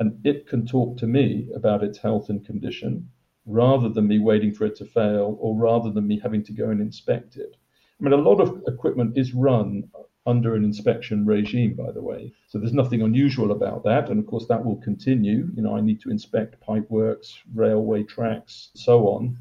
and 0.00 0.18
it 0.24 0.48
can 0.48 0.66
talk 0.66 0.96
to 0.96 1.06
me 1.06 1.48
about 1.54 1.84
its 1.84 1.98
health 1.98 2.30
and 2.30 2.44
condition 2.44 3.08
rather 3.46 3.88
than 3.88 4.08
me 4.08 4.18
waiting 4.18 4.52
for 4.52 4.64
it 4.64 4.74
to 4.76 4.84
fail 4.84 5.36
or 5.40 5.54
rather 5.54 5.90
than 5.90 6.06
me 6.06 6.18
having 6.18 6.42
to 6.44 6.52
go 6.52 6.70
and 6.70 6.80
inspect 6.80 7.36
it. 7.36 7.56
I 8.00 8.04
mean, 8.04 8.14
a 8.14 8.16
lot 8.16 8.40
of 8.40 8.62
equipment 8.66 9.16
is 9.16 9.34
run 9.34 9.88
under 10.26 10.54
an 10.54 10.64
inspection 10.64 11.24
regime, 11.24 11.74
by 11.74 11.90
the 11.90 12.02
way. 12.02 12.32
So 12.46 12.58
there's 12.58 12.74
nothing 12.74 13.02
unusual 13.02 13.52
about 13.52 13.84
that. 13.84 14.10
And 14.10 14.20
of 14.20 14.26
course, 14.26 14.46
that 14.46 14.64
will 14.64 14.76
continue. 14.76 15.50
You 15.54 15.62
know, 15.62 15.76
I 15.76 15.80
need 15.80 16.00
to 16.02 16.10
inspect 16.10 16.60
pipeworks, 16.60 17.38
railway 17.54 18.02
tracks, 18.02 18.70
so 18.74 19.08
on. 19.08 19.38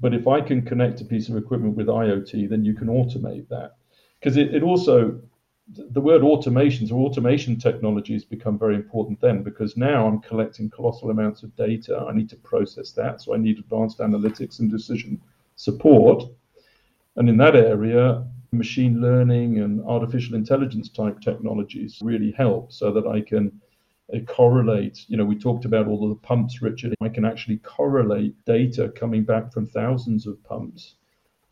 But 0.00 0.14
if 0.14 0.26
I 0.26 0.40
can 0.40 0.62
connect 0.62 1.00
a 1.00 1.04
piece 1.04 1.28
of 1.28 1.36
equipment 1.36 1.76
with 1.76 1.86
IoT, 1.86 2.48
then 2.48 2.64
you 2.64 2.74
can 2.74 2.88
automate 2.88 3.48
that. 3.48 3.76
Because 4.18 4.36
it, 4.36 4.54
it 4.54 4.62
also, 4.62 5.20
the 5.68 6.00
word 6.00 6.22
automations 6.22 6.90
or 6.92 7.06
automation 7.06 7.58
technology 7.58 8.12
has 8.12 8.24
become 8.24 8.58
very 8.58 8.74
important 8.74 9.20
then 9.20 9.42
because 9.42 9.76
now 9.76 10.06
I'm 10.06 10.20
collecting 10.20 10.70
colossal 10.70 11.10
amounts 11.10 11.42
of 11.42 11.54
data. 11.56 12.06
I 12.08 12.14
need 12.14 12.30
to 12.30 12.36
process 12.36 12.92
that. 12.92 13.20
So 13.20 13.34
I 13.34 13.38
need 13.38 13.58
advanced 13.58 13.98
analytics 13.98 14.60
and 14.60 14.70
decision 14.70 15.20
support. 15.56 16.24
And 17.16 17.28
in 17.28 17.36
that 17.38 17.56
area, 17.56 18.26
machine 18.52 19.00
learning 19.00 19.58
and 19.58 19.84
artificial 19.84 20.34
intelligence 20.34 20.88
type 20.88 21.20
technologies 21.20 21.98
really 22.02 22.32
help 22.32 22.72
so 22.72 22.92
that 22.92 23.06
I 23.06 23.20
can 23.20 23.60
uh, 24.14 24.20
correlate. 24.20 25.04
You 25.08 25.16
know, 25.16 25.24
we 25.24 25.36
talked 25.36 25.64
about 25.64 25.86
all 25.88 26.04
of 26.04 26.10
the 26.10 26.26
pumps, 26.26 26.62
Richard. 26.62 26.94
I 27.00 27.08
can 27.08 27.24
actually 27.24 27.58
correlate 27.58 28.34
data 28.44 28.88
coming 28.94 29.24
back 29.24 29.52
from 29.52 29.66
thousands 29.66 30.26
of 30.26 30.42
pumps 30.44 30.94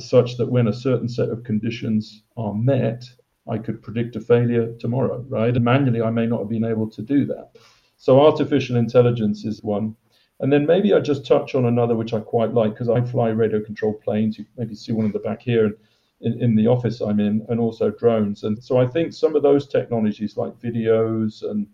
such 0.00 0.36
that 0.36 0.50
when 0.50 0.68
a 0.68 0.72
certain 0.72 1.08
set 1.08 1.28
of 1.28 1.44
conditions 1.44 2.22
are 2.36 2.54
met, 2.54 3.04
I 3.48 3.58
could 3.58 3.82
predict 3.82 4.16
a 4.16 4.20
failure 4.20 4.72
tomorrow, 4.78 5.24
right? 5.28 5.54
And 5.54 5.64
manually, 5.64 6.02
I 6.02 6.10
may 6.10 6.26
not 6.26 6.40
have 6.40 6.48
been 6.48 6.64
able 6.64 6.90
to 6.90 7.02
do 7.02 7.26
that. 7.26 7.50
So, 7.96 8.20
artificial 8.20 8.76
intelligence 8.76 9.44
is 9.44 9.62
one. 9.62 9.96
And 10.40 10.52
then 10.52 10.66
maybe 10.66 10.92
I 10.92 11.00
just 11.00 11.24
touch 11.24 11.54
on 11.54 11.66
another, 11.66 11.94
which 11.94 12.12
I 12.12 12.20
quite 12.20 12.52
like, 12.52 12.72
because 12.72 12.88
I 12.88 13.00
fly 13.02 13.28
radio 13.28 13.62
controlled 13.62 14.00
planes. 14.00 14.38
You 14.38 14.46
maybe 14.56 14.74
see 14.74 14.92
one 14.92 15.06
in 15.06 15.12
the 15.12 15.20
back 15.20 15.40
here. 15.42 15.66
And 15.66 15.76
in, 16.24 16.42
in 16.42 16.56
the 16.56 16.66
office 16.66 17.00
I'm 17.00 17.20
in, 17.20 17.44
and 17.48 17.60
also 17.60 17.90
drones. 17.90 18.42
And 18.44 18.62
so 18.62 18.78
I 18.78 18.86
think 18.86 19.12
some 19.12 19.36
of 19.36 19.42
those 19.42 19.68
technologies 19.68 20.36
like 20.36 20.58
videos 20.60 21.48
and 21.48 21.66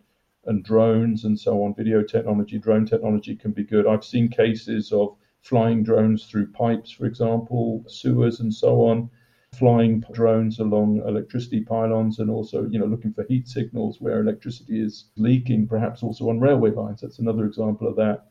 and 0.46 0.64
drones 0.64 1.24
and 1.24 1.38
so 1.38 1.62
on, 1.62 1.74
video 1.74 2.02
technology, 2.02 2.58
drone 2.58 2.86
technology 2.86 3.36
can 3.36 3.52
be 3.52 3.64
good. 3.64 3.86
I've 3.86 4.04
seen 4.04 4.28
cases 4.28 4.90
of 4.92 5.16
flying 5.42 5.82
drones 5.82 6.26
through 6.26 6.52
pipes, 6.52 6.90
for 6.90 7.06
example, 7.06 7.84
sewers 7.86 8.40
and 8.40 8.52
so 8.52 8.82
on, 8.86 9.10
flying 9.54 10.02
drones 10.12 10.58
along 10.58 11.02
electricity 11.06 11.60
pylons 11.60 12.20
and 12.20 12.30
also, 12.30 12.66
you 12.68 12.78
know, 12.78 12.86
looking 12.86 13.12
for 13.12 13.24
heat 13.24 13.48
signals 13.48 14.00
where 14.00 14.20
electricity 14.20 14.82
is 14.82 15.06
leaking, 15.16 15.66
perhaps 15.66 16.02
also 16.02 16.30
on 16.30 16.40
railway 16.40 16.70
lines. 16.70 17.00
That's 17.00 17.18
another 17.18 17.44
example 17.44 17.86
of 17.86 17.96
that. 17.96 18.30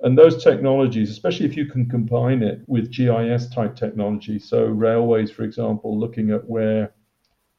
And 0.00 0.16
those 0.16 0.42
technologies, 0.42 1.10
especially 1.10 1.46
if 1.46 1.56
you 1.56 1.66
can 1.66 1.88
combine 1.88 2.42
it 2.42 2.60
with 2.66 2.92
GIS 2.92 3.48
type 3.48 3.76
technology, 3.76 4.38
so 4.38 4.64
railways, 4.66 5.30
for 5.30 5.42
example, 5.42 5.98
looking 5.98 6.30
at 6.30 6.48
where 6.48 6.92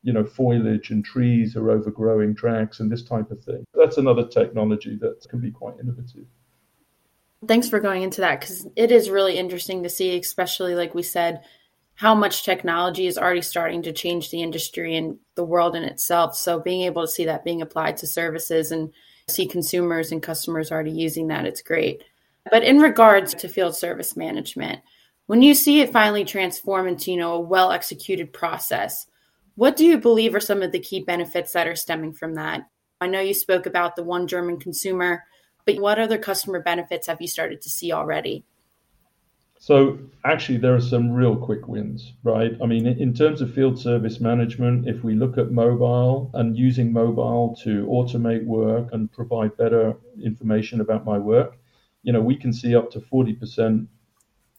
you 0.02 0.14
know 0.14 0.24
foliage 0.24 0.92
and 0.92 1.04
trees 1.04 1.56
are 1.56 1.72
overgrowing 1.72 2.34
tracks 2.34 2.80
and 2.80 2.92
this 2.92 3.04
type 3.04 3.32
of 3.32 3.44
thing. 3.44 3.66
That's 3.74 3.98
another 3.98 4.28
technology 4.28 4.98
that 5.02 5.28
can 5.30 5.40
be 5.40 5.52
quite 5.52 5.76
innovative. 5.80 6.26
Thanks 7.48 7.70
for 7.70 7.80
going 7.80 8.04
into 8.04 8.22
that 8.22 8.40
because 8.40 8.68
it 8.76 8.92
is 8.92 9.10
really 9.10 9.38
interesting 9.38 9.84
to 9.84 9.90
see, 9.90 10.18
especially 10.18 10.76
like 10.76 10.94
we 10.94 11.04
said, 11.04 11.42
how 11.96 12.16
much 12.16 12.44
technology 12.44 13.08
is 13.08 13.18
already 13.18 13.42
starting 13.42 13.82
to 13.84 13.92
change 13.92 14.30
the 14.30 14.42
industry 14.42 14.96
and 14.96 15.18
the 15.36 15.44
world 15.44 15.76
in 15.76 15.84
itself. 15.84 16.36
So 16.36 16.60
being 16.60 16.82
able 16.82 17.02
to 17.02 17.12
see 17.12 17.26
that 17.26 17.44
being 17.44 17.62
applied 17.62 17.98
to 17.98 18.08
services 18.08 18.72
and 18.72 18.92
see 19.28 19.46
consumers 19.46 20.12
and 20.12 20.24
customers 20.24 20.72
already 20.72 20.92
using 20.92 21.28
that, 21.28 21.46
it's 21.46 21.62
great. 21.62 22.04
But 22.52 22.64
in 22.64 22.80
regards 22.80 23.34
to 23.36 23.48
field 23.48 23.76
service 23.76 24.16
management, 24.16 24.82
when 25.28 25.42
you 25.42 25.54
see 25.54 25.82
it 25.82 25.92
finally 25.92 26.26
transform 26.26 26.88
into, 26.88 27.12
you 27.12 27.18
know, 27.18 27.34
a 27.36 27.40
well 27.40 27.72
executed 27.72 28.34
process, 28.34 29.06
what 29.56 29.76
do 29.76 29.86
you 29.86 29.98
believe 30.00 30.34
are 30.34 30.40
some 30.40 30.62
of 30.62 30.72
the 30.72 30.80
key 30.80 31.04
benefits 31.04 31.52
that 31.54 31.68
are 31.68 31.76
stemming 31.76 32.14
from 32.14 32.36
that? 32.36 32.62
I 33.02 33.08
know 33.08 33.20
you 33.20 33.34
spoke 33.34 33.66
about 33.66 33.96
the 33.96 34.04
one 34.04 34.26
German 34.26 34.60
consumer, 34.60 35.24
but 35.66 35.80
what 35.80 36.00
other 36.00 36.18
customer 36.18 36.62
benefits 36.62 37.08
have 37.08 37.22
you 37.22 37.28
started 37.28 37.62
to 37.62 37.70
see 37.70 37.92
already? 37.92 38.44
So, 39.62 40.00
actually, 40.24 40.58
there 40.58 40.74
are 40.74 40.82
some 40.82 41.12
real 41.12 41.36
quick 41.36 41.68
wins, 41.68 42.14
right? 42.24 42.54
I 42.64 42.66
mean, 42.66 42.88
in 42.88 43.14
terms 43.14 43.42
of 43.42 43.54
field 43.54 43.78
service 43.78 44.22
management, 44.22 44.88
if 44.88 45.04
we 45.04 45.16
look 45.16 45.38
at 45.38 45.52
mobile 45.52 46.32
and 46.34 46.58
using 46.58 46.94
mobile 46.94 47.58
to 47.64 47.86
automate 47.88 48.46
work 48.46 48.88
and 48.94 49.12
provide 49.12 49.58
better 49.58 49.98
information 50.24 50.80
about 50.80 51.06
my 51.06 51.18
work, 51.18 51.59
you 52.04 52.14
know, 52.14 52.22
we 52.22 52.36
can 52.36 52.54
see 52.54 52.76
up 52.76 52.92
to 52.92 53.00
40% 53.00 53.88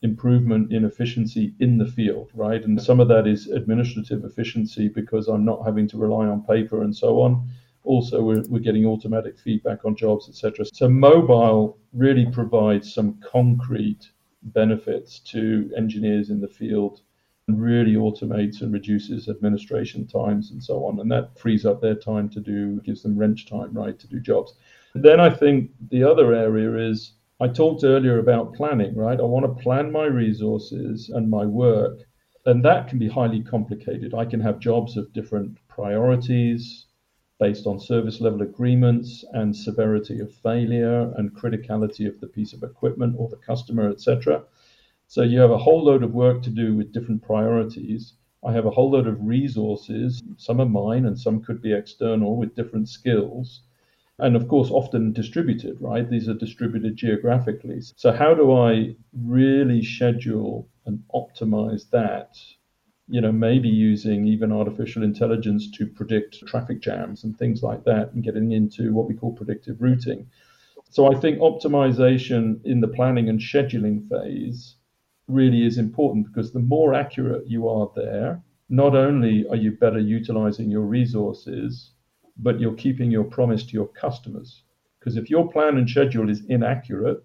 improvement 0.02 0.72
in 0.72 0.84
efficiency 0.84 1.54
in 1.60 1.76
the 1.76 1.86
field, 1.86 2.30
right? 2.34 2.64
And 2.64 2.80
some 2.80 3.00
of 3.00 3.08
that 3.08 3.26
is 3.26 3.48
administrative 3.48 4.24
efficiency 4.24 4.88
because 4.88 5.28
I'm 5.28 5.44
not 5.44 5.64
having 5.64 5.86
to 5.88 5.98
rely 5.98 6.26
on 6.26 6.42
paper 6.42 6.82
and 6.82 6.94
so 6.94 7.20
on. 7.20 7.48
Also, 7.84 8.22
we're, 8.22 8.42
we're 8.48 8.60
getting 8.60 8.86
automatic 8.86 9.38
feedback 9.38 9.84
on 9.84 9.96
jobs, 9.96 10.28
etc. 10.28 10.66
So, 10.72 10.88
mobile 10.88 11.78
really 11.92 12.26
provides 12.26 12.92
some 12.92 13.18
concrete 13.20 14.10
benefits 14.42 15.18
to 15.20 15.70
engineers 15.76 16.30
in 16.30 16.40
the 16.40 16.48
field 16.48 17.02
and 17.48 17.60
really 17.60 17.94
automates 17.94 18.62
and 18.62 18.72
reduces 18.72 19.28
administration 19.28 20.06
times 20.06 20.50
and 20.50 20.62
so 20.62 20.84
on. 20.84 21.00
And 21.00 21.10
that 21.10 21.38
frees 21.38 21.66
up 21.66 21.80
their 21.80 21.94
time 21.94 22.28
to 22.30 22.40
do, 22.40 22.80
gives 22.82 23.02
them 23.02 23.18
wrench 23.18 23.46
time, 23.46 23.72
right, 23.72 23.98
to 23.98 24.06
do 24.06 24.20
jobs. 24.20 24.54
Then 24.94 25.20
I 25.20 25.30
think 25.30 25.70
the 25.90 26.04
other 26.04 26.34
area 26.34 26.90
is 26.90 27.12
I 27.40 27.48
talked 27.48 27.82
earlier 27.82 28.18
about 28.20 28.54
planning, 28.54 28.94
right? 28.94 29.18
I 29.18 29.24
want 29.24 29.44
to 29.46 29.62
plan 29.62 29.90
my 29.90 30.04
resources 30.06 31.08
and 31.08 31.28
my 31.28 31.44
work 31.46 32.06
And 32.46 32.64
that 32.64 32.88
can 32.88 32.98
be 32.98 33.08
highly 33.08 33.42
complicated. 33.42 34.14
I 34.14 34.24
can 34.26 34.40
have 34.40 34.60
jobs 34.60 34.96
of 34.96 35.12
different 35.12 35.58
priorities 35.68 36.86
based 37.38 37.66
on 37.66 37.80
service 37.80 38.20
level 38.20 38.42
agreements 38.42 39.24
and 39.32 39.56
severity 39.56 40.20
of 40.20 40.32
failure 40.32 41.12
and 41.16 41.34
criticality 41.34 42.06
of 42.08 42.20
the 42.20 42.26
piece 42.28 42.52
of 42.52 42.62
equipment 42.62 43.16
or 43.18 43.28
the 43.28 43.36
customer, 43.36 43.88
etc. 43.90 44.44
So 45.08 45.22
you 45.22 45.40
have 45.40 45.50
a 45.50 45.58
whole 45.58 45.84
load 45.84 46.02
of 46.02 46.14
work 46.14 46.42
to 46.42 46.50
do 46.50 46.76
with 46.76 46.92
different 46.92 47.22
priorities. 47.22 48.14
I 48.44 48.52
have 48.52 48.66
a 48.66 48.70
whole 48.70 48.90
load 48.90 49.06
of 49.06 49.26
resources. 49.26 50.22
Some 50.36 50.60
are 50.60 50.66
mine 50.66 51.06
and 51.06 51.18
some 51.18 51.42
could 51.42 51.62
be 51.62 51.72
external 51.72 52.36
with 52.36 52.54
different 52.56 52.88
skills. 52.88 53.62
And 54.20 54.36
of 54.36 54.48
course, 54.48 54.70
often 54.70 55.12
distributed, 55.12 55.78
right? 55.80 56.08
These 56.08 56.28
are 56.28 56.34
distributed 56.34 56.96
geographically. 56.96 57.80
So, 57.96 58.12
how 58.12 58.34
do 58.34 58.52
I 58.52 58.94
really 59.12 59.82
schedule 59.82 60.68
and 60.86 61.02
optimize 61.14 61.88
that 61.90 62.36
you 63.10 63.20
know, 63.20 63.32
maybe 63.32 63.68
using 63.68 64.24
even 64.28 64.52
artificial 64.52 65.02
intelligence 65.02 65.68
to 65.72 65.84
predict 65.84 66.46
traffic 66.46 66.80
jams 66.80 67.24
and 67.24 67.36
things 67.36 67.60
like 67.60 67.82
that, 67.84 68.12
and 68.12 68.22
getting 68.22 68.52
into 68.52 68.94
what 68.94 69.08
we 69.08 69.14
call 69.14 69.32
predictive 69.32 69.82
routing. 69.82 70.28
So 70.90 71.12
I 71.12 71.18
think 71.18 71.40
optimization 71.40 72.64
in 72.64 72.80
the 72.80 72.88
planning 72.88 73.28
and 73.28 73.40
scheduling 73.40 74.08
phase 74.08 74.76
really 75.26 75.66
is 75.66 75.76
important 75.76 76.28
because 76.28 76.52
the 76.52 76.60
more 76.60 76.94
accurate 76.94 77.48
you 77.48 77.68
are 77.68 77.90
there, 77.96 78.42
not 78.68 78.94
only 78.94 79.44
are 79.48 79.56
you 79.56 79.72
better 79.72 79.98
utilizing 79.98 80.70
your 80.70 80.82
resources, 80.82 81.90
but 82.42 82.60
you're 82.60 82.74
keeping 82.74 83.10
your 83.10 83.24
promise 83.24 83.64
to 83.64 83.72
your 83.72 83.88
customers. 83.88 84.62
Because 84.98 85.16
if 85.16 85.30
your 85.30 85.50
plan 85.50 85.78
and 85.78 85.88
schedule 85.88 86.28
is 86.28 86.44
inaccurate, 86.46 87.24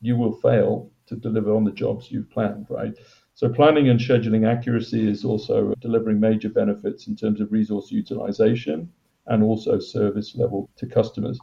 you 0.00 0.16
will 0.16 0.32
fail 0.40 0.90
to 1.06 1.16
deliver 1.16 1.54
on 1.54 1.64
the 1.64 1.72
jobs 1.72 2.10
you've 2.10 2.30
planned, 2.30 2.66
right? 2.70 2.94
So 3.34 3.48
planning 3.48 3.88
and 3.88 3.98
scheduling 3.98 4.46
accuracy 4.46 5.08
is 5.08 5.24
also 5.24 5.74
delivering 5.80 6.20
major 6.20 6.48
benefits 6.48 7.06
in 7.06 7.16
terms 7.16 7.40
of 7.40 7.52
resource 7.52 7.90
utilization 7.90 8.90
and 9.26 9.42
also 9.42 9.78
service 9.78 10.34
level 10.36 10.70
to 10.76 10.86
customers. 10.86 11.38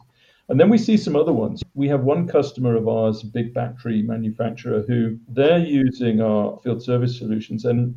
And 0.48 0.58
then 0.58 0.70
we 0.70 0.78
see 0.78 0.96
some 0.96 1.14
other 1.14 1.32
ones. 1.32 1.62
We 1.74 1.88
have 1.88 2.04
one 2.04 2.26
customer 2.26 2.74
of 2.74 2.88
ours, 2.88 3.22
big 3.22 3.52
battery 3.52 4.02
manufacturer, 4.02 4.84
who 4.88 5.18
they're 5.28 5.58
using 5.58 6.20
our 6.20 6.58
field 6.62 6.82
service 6.82 7.18
solutions. 7.18 7.66
And 7.66 7.94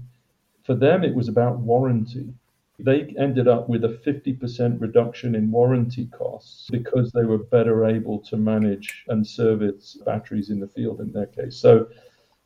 for 0.64 0.76
them, 0.76 1.04
it 1.04 1.16
was 1.16 1.30
about 1.30 1.60
warranty. 1.60 2.34
They 2.84 3.14
ended 3.18 3.48
up 3.48 3.70
with 3.70 3.84
a 3.84 4.00
50% 4.06 4.82
reduction 4.82 5.36
in 5.36 5.52
warranty 5.52 6.08
costs 6.08 6.68
because 6.70 7.12
they 7.12 7.24
were 7.24 7.38
better 7.38 7.86
able 7.86 8.20
to 8.20 8.38
manage 8.38 9.06
and 9.08 9.26
service 9.26 9.98
batteries 10.06 10.50
in 10.50 10.60
the 10.60 10.68
field 10.68 11.00
in 11.00 11.12
their 11.12 11.28
case. 11.28 11.58
So 11.58 11.88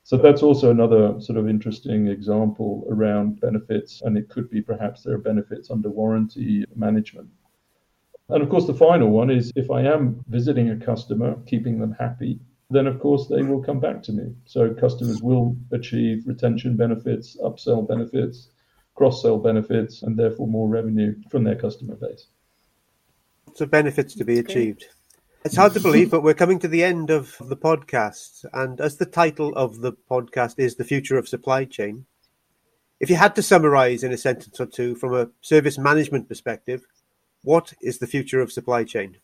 so 0.06 0.18
that's 0.18 0.44
also 0.44 0.70
another 0.70 1.20
sort 1.20 1.40
of 1.40 1.50
interesting 1.50 2.10
example 2.10 2.86
around 2.92 3.42
benefits, 3.42 4.04
and 4.04 4.16
it 4.16 4.30
could 4.30 4.52
be 4.52 4.62
perhaps 4.62 5.02
there 5.02 5.16
are 5.16 5.18
benefits 5.18 5.72
under 5.72 5.90
warranty 5.90 6.64
management. 6.76 7.28
And 8.30 8.44
of 8.44 8.50
course, 8.50 8.68
the 8.68 8.76
final 8.76 9.10
one 9.10 9.32
is 9.32 9.52
if 9.56 9.72
I 9.72 9.82
am 9.82 10.24
visiting 10.28 10.70
a 10.70 10.78
customer, 10.78 11.36
keeping 11.48 11.80
them 11.80 11.96
happy, 11.98 12.40
then 12.70 12.86
of 12.86 13.00
course 13.00 13.28
they 13.28 13.42
will 13.42 13.64
come 13.64 13.80
back 13.80 14.04
to 14.04 14.12
me. 14.12 14.36
So 14.46 14.76
customers 14.76 15.24
will 15.24 15.58
achieve 15.72 16.28
retention 16.28 16.78
benefits, 16.78 17.36
upsell 17.38 17.88
benefits, 17.88 18.50
cross 18.96 19.22
sell 19.22 19.38
benefits, 19.38 20.02
and 20.02 20.18
therefore 20.18 20.48
more 20.48 20.70
revenue 20.70 21.16
from 21.30 21.44
their 21.44 21.56
customer 21.56 21.96
base. 21.96 22.28
So 23.54 23.66
benefits 23.66 24.16
to 24.16 24.26
be 24.26 24.40
achieved. 24.40 24.86
It's 25.44 25.56
hard 25.56 25.74
to 25.74 25.80
believe, 25.80 26.10
but 26.10 26.24
we're 26.24 26.34
coming 26.34 26.58
to 26.60 26.68
the 26.68 26.84
end 26.84 27.12
of 27.12 27.36
the 27.40 27.56
podcast. 27.56 28.46
And 28.52 28.82
as 28.82 28.98
the 28.98 29.06
title 29.06 29.54
of 29.56 29.82
the 29.82 29.94
podcast 29.94 30.56
is 30.58 30.76
The 30.76 30.84
Future 30.84 31.18
of 31.18 31.28
Supply 31.28 31.66
Chain, 31.66 32.06
if 33.00 33.10
you 33.10 33.16
had 33.16 33.36
to 33.36 33.44
summarize 33.44 34.04
in 34.04 34.12
a 34.12 34.18
sentence 34.18 34.60
or 34.60 34.66
two 34.66 34.96
from 34.96 35.14
a 35.14 35.30
service 35.42 35.78
management 35.78 36.28
perspective, 36.28 36.86
what 37.44 37.74
is 37.82 38.00
the 38.00 38.08
future 38.08 38.42
of 38.42 38.52
supply 38.52 38.84
chain? 38.84 39.18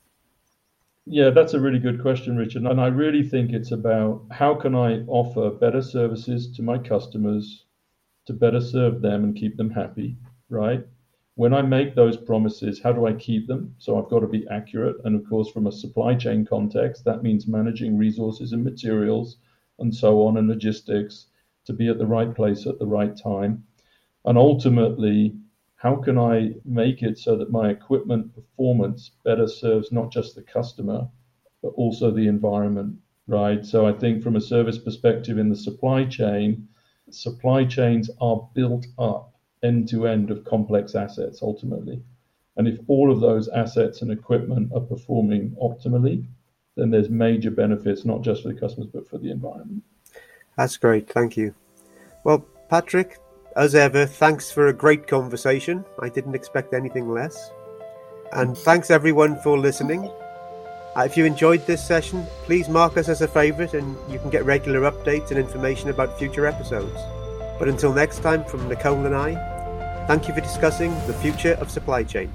Yeah, 1.07 1.31
that's 1.31 1.55
a 1.55 1.59
really 1.59 1.79
good 1.79 2.01
question, 2.01 2.37
Richard. 2.37 2.63
And 2.63 2.79
I 2.79 2.87
really 2.87 3.23
think 3.23 3.51
it's 3.51 3.71
about 3.71 4.23
how 4.29 4.53
can 4.53 4.75
I 4.75 4.99
offer 5.07 5.49
better 5.49 5.81
services 5.81 6.51
to 6.55 6.61
my 6.61 6.77
customers 6.77 7.65
to 8.31 8.37
better 8.37 8.61
serve 8.61 9.01
them 9.01 9.23
and 9.23 9.35
keep 9.35 9.57
them 9.57 9.69
happy, 9.69 10.17
right? 10.49 10.85
when 11.35 11.53
I 11.53 11.61
make 11.61 11.95
those 11.95 12.17
promises, 12.17 12.81
how 12.81 12.91
do 12.91 13.07
I 13.07 13.13
keep 13.13 13.47
them? 13.47 13.73
So 13.79 13.97
I've 13.97 14.09
got 14.09 14.19
to 14.19 14.27
be 14.27 14.45
accurate. 14.49 14.97
And 15.05 15.15
of 15.15 15.27
course, 15.27 15.49
from 15.49 15.65
a 15.65 15.71
supply 15.71 16.13
chain 16.13 16.45
context, 16.45 17.05
that 17.05 17.23
means 17.23 17.47
managing 17.47 17.97
resources 17.97 18.51
and 18.51 18.63
materials 18.63 19.37
and 19.79 19.95
so 19.95 20.27
on 20.27 20.37
and 20.37 20.47
logistics 20.47 21.27
to 21.65 21.73
be 21.73 21.87
at 21.87 21.97
the 21.97 22.05
right 22.05 22.35
place 22.35 22.67
at 22.67 22.79
the 22.79 22.85
right 22.85 23.15
time. 23.15 23.63
And 24.25 24.37
ultimately, 24.37 25.35
how 25.77 25.95
can 25.95 26.17
I 26.17 26.53
make 26.65 27.01
it 27.01 27.17
so 27.17 27.37
that 27.37 27.49
my 27.49 27.69
equipment 27.69 28.35
performance 28.35 29.11
better 29.23 29.47
serves 29.47 29.91
not 29.91 30.11
just 30.11 30.35
the 30.35 30.43
customer, 30.43 31.07
but 31.63 31.69
also 31.69 32.11
the 32.11 32.27
environment, 32.27 32.97
right? 33.25 33.65
So 33.65 33.87
I 33.87 33.93
think 33.93 34.21
from 34.21 34.35
a 34.35 34.41
service 34.41 34.77
perspective 34.77 35.39
in 35.39 35.49
the 35.49 35.55
supply 35.55 36.05
chain, 36.05 36.67
supply 37.13 37.65
chains 37.65 38.09
are 38.19 38.47
built 38.53 38.87
up 38.97 39.33
end 39.63 39.87
to 39.89 40.07
end 40.07 40.31
of 40.31 40.43
complex 40.45 40.95
assets 40.95 41.41
ultimately. 41.41 42.01
And 42.57 42.67
if 42.67 42.79
all 42.87 43.11
of 43.11 43.19
those 43.19 43.47
assets 43.49 44.01
and 44.01 44.11
equipment 44.11 44.71
are 44.73 44.81
performing 44.81 45.55
optimally, 45.61 46.25
then 46.75 46.89
there's 46.89 47.09
major 47.09 47.51
benefits, 47.51 48.05
not 48.05 48.21
just 48.21 48.43
for 48.43 48.49
the 48.49 48.59
customers, 48.59 48.89
but 48.93 49.07
for 49.07 49.17
the 49.17 49.31
environment. 49.31 49.83
That's 50.57 50.77
great. 50.77 51.09
Thank 51.09 51.37
you. 51.37 51.53
Well, 52.23 52.39
Patrick, 52.69 53.19
as 53.55 53.75
ever, 53.75 54.05
thanks 54.05 54.51
for 54.51 54.67
a 54.67 54.73
great 54.73 55.07
conversation. 55.07 55.85
I 55.99 56.09
didn't 56.09 56.35
expect 56.35 56.73
anything 56.73 57.09
less. 57.09 57.51
And 58.33 58.57
thanks 58.57 58.91
everyone 58.91 59.39
for 59.41 59.57
listening. 59.57 60.09
Uh, 60.93 61.03
if 61.03 61.15
you 61.15 61.23
enjoyed 61.23 61.65
this 61.65 61.85
session, 61.85 62.25
please 62.43 62.67
mark 62.67 62.97
us 62.97 63.07
as 63.07 63.21
a 63.21 63.27
favourite 63.27 63.73
and 63.73 63.95
you 64.09 64.19
can 64.19 64.29
get 64.29 64.43
regular 64.43 64.91
updates 64.91 65.29
and 65.29 65.39
information 65.39 65.89
about 65.89 66.19
future 66.19 66.45
episodes. 66.45 66.99
But 67.57 67.69
until 67.69 67.93
next 67.93 68.19
time, 68.19 68.43
from 68.43 68.67
Nicole 68.67 69.05
and 69.05 69.15
I, 69.15 69.35
thank 70.07 70.27
you 70.27 70.33
for 70.33 70.41
discussing 70.41 70.91
the 71.07 71.13
future 71.13 71.53
of 71.61 71.71
supply 71.71 72.03
chain. 72.03 72.33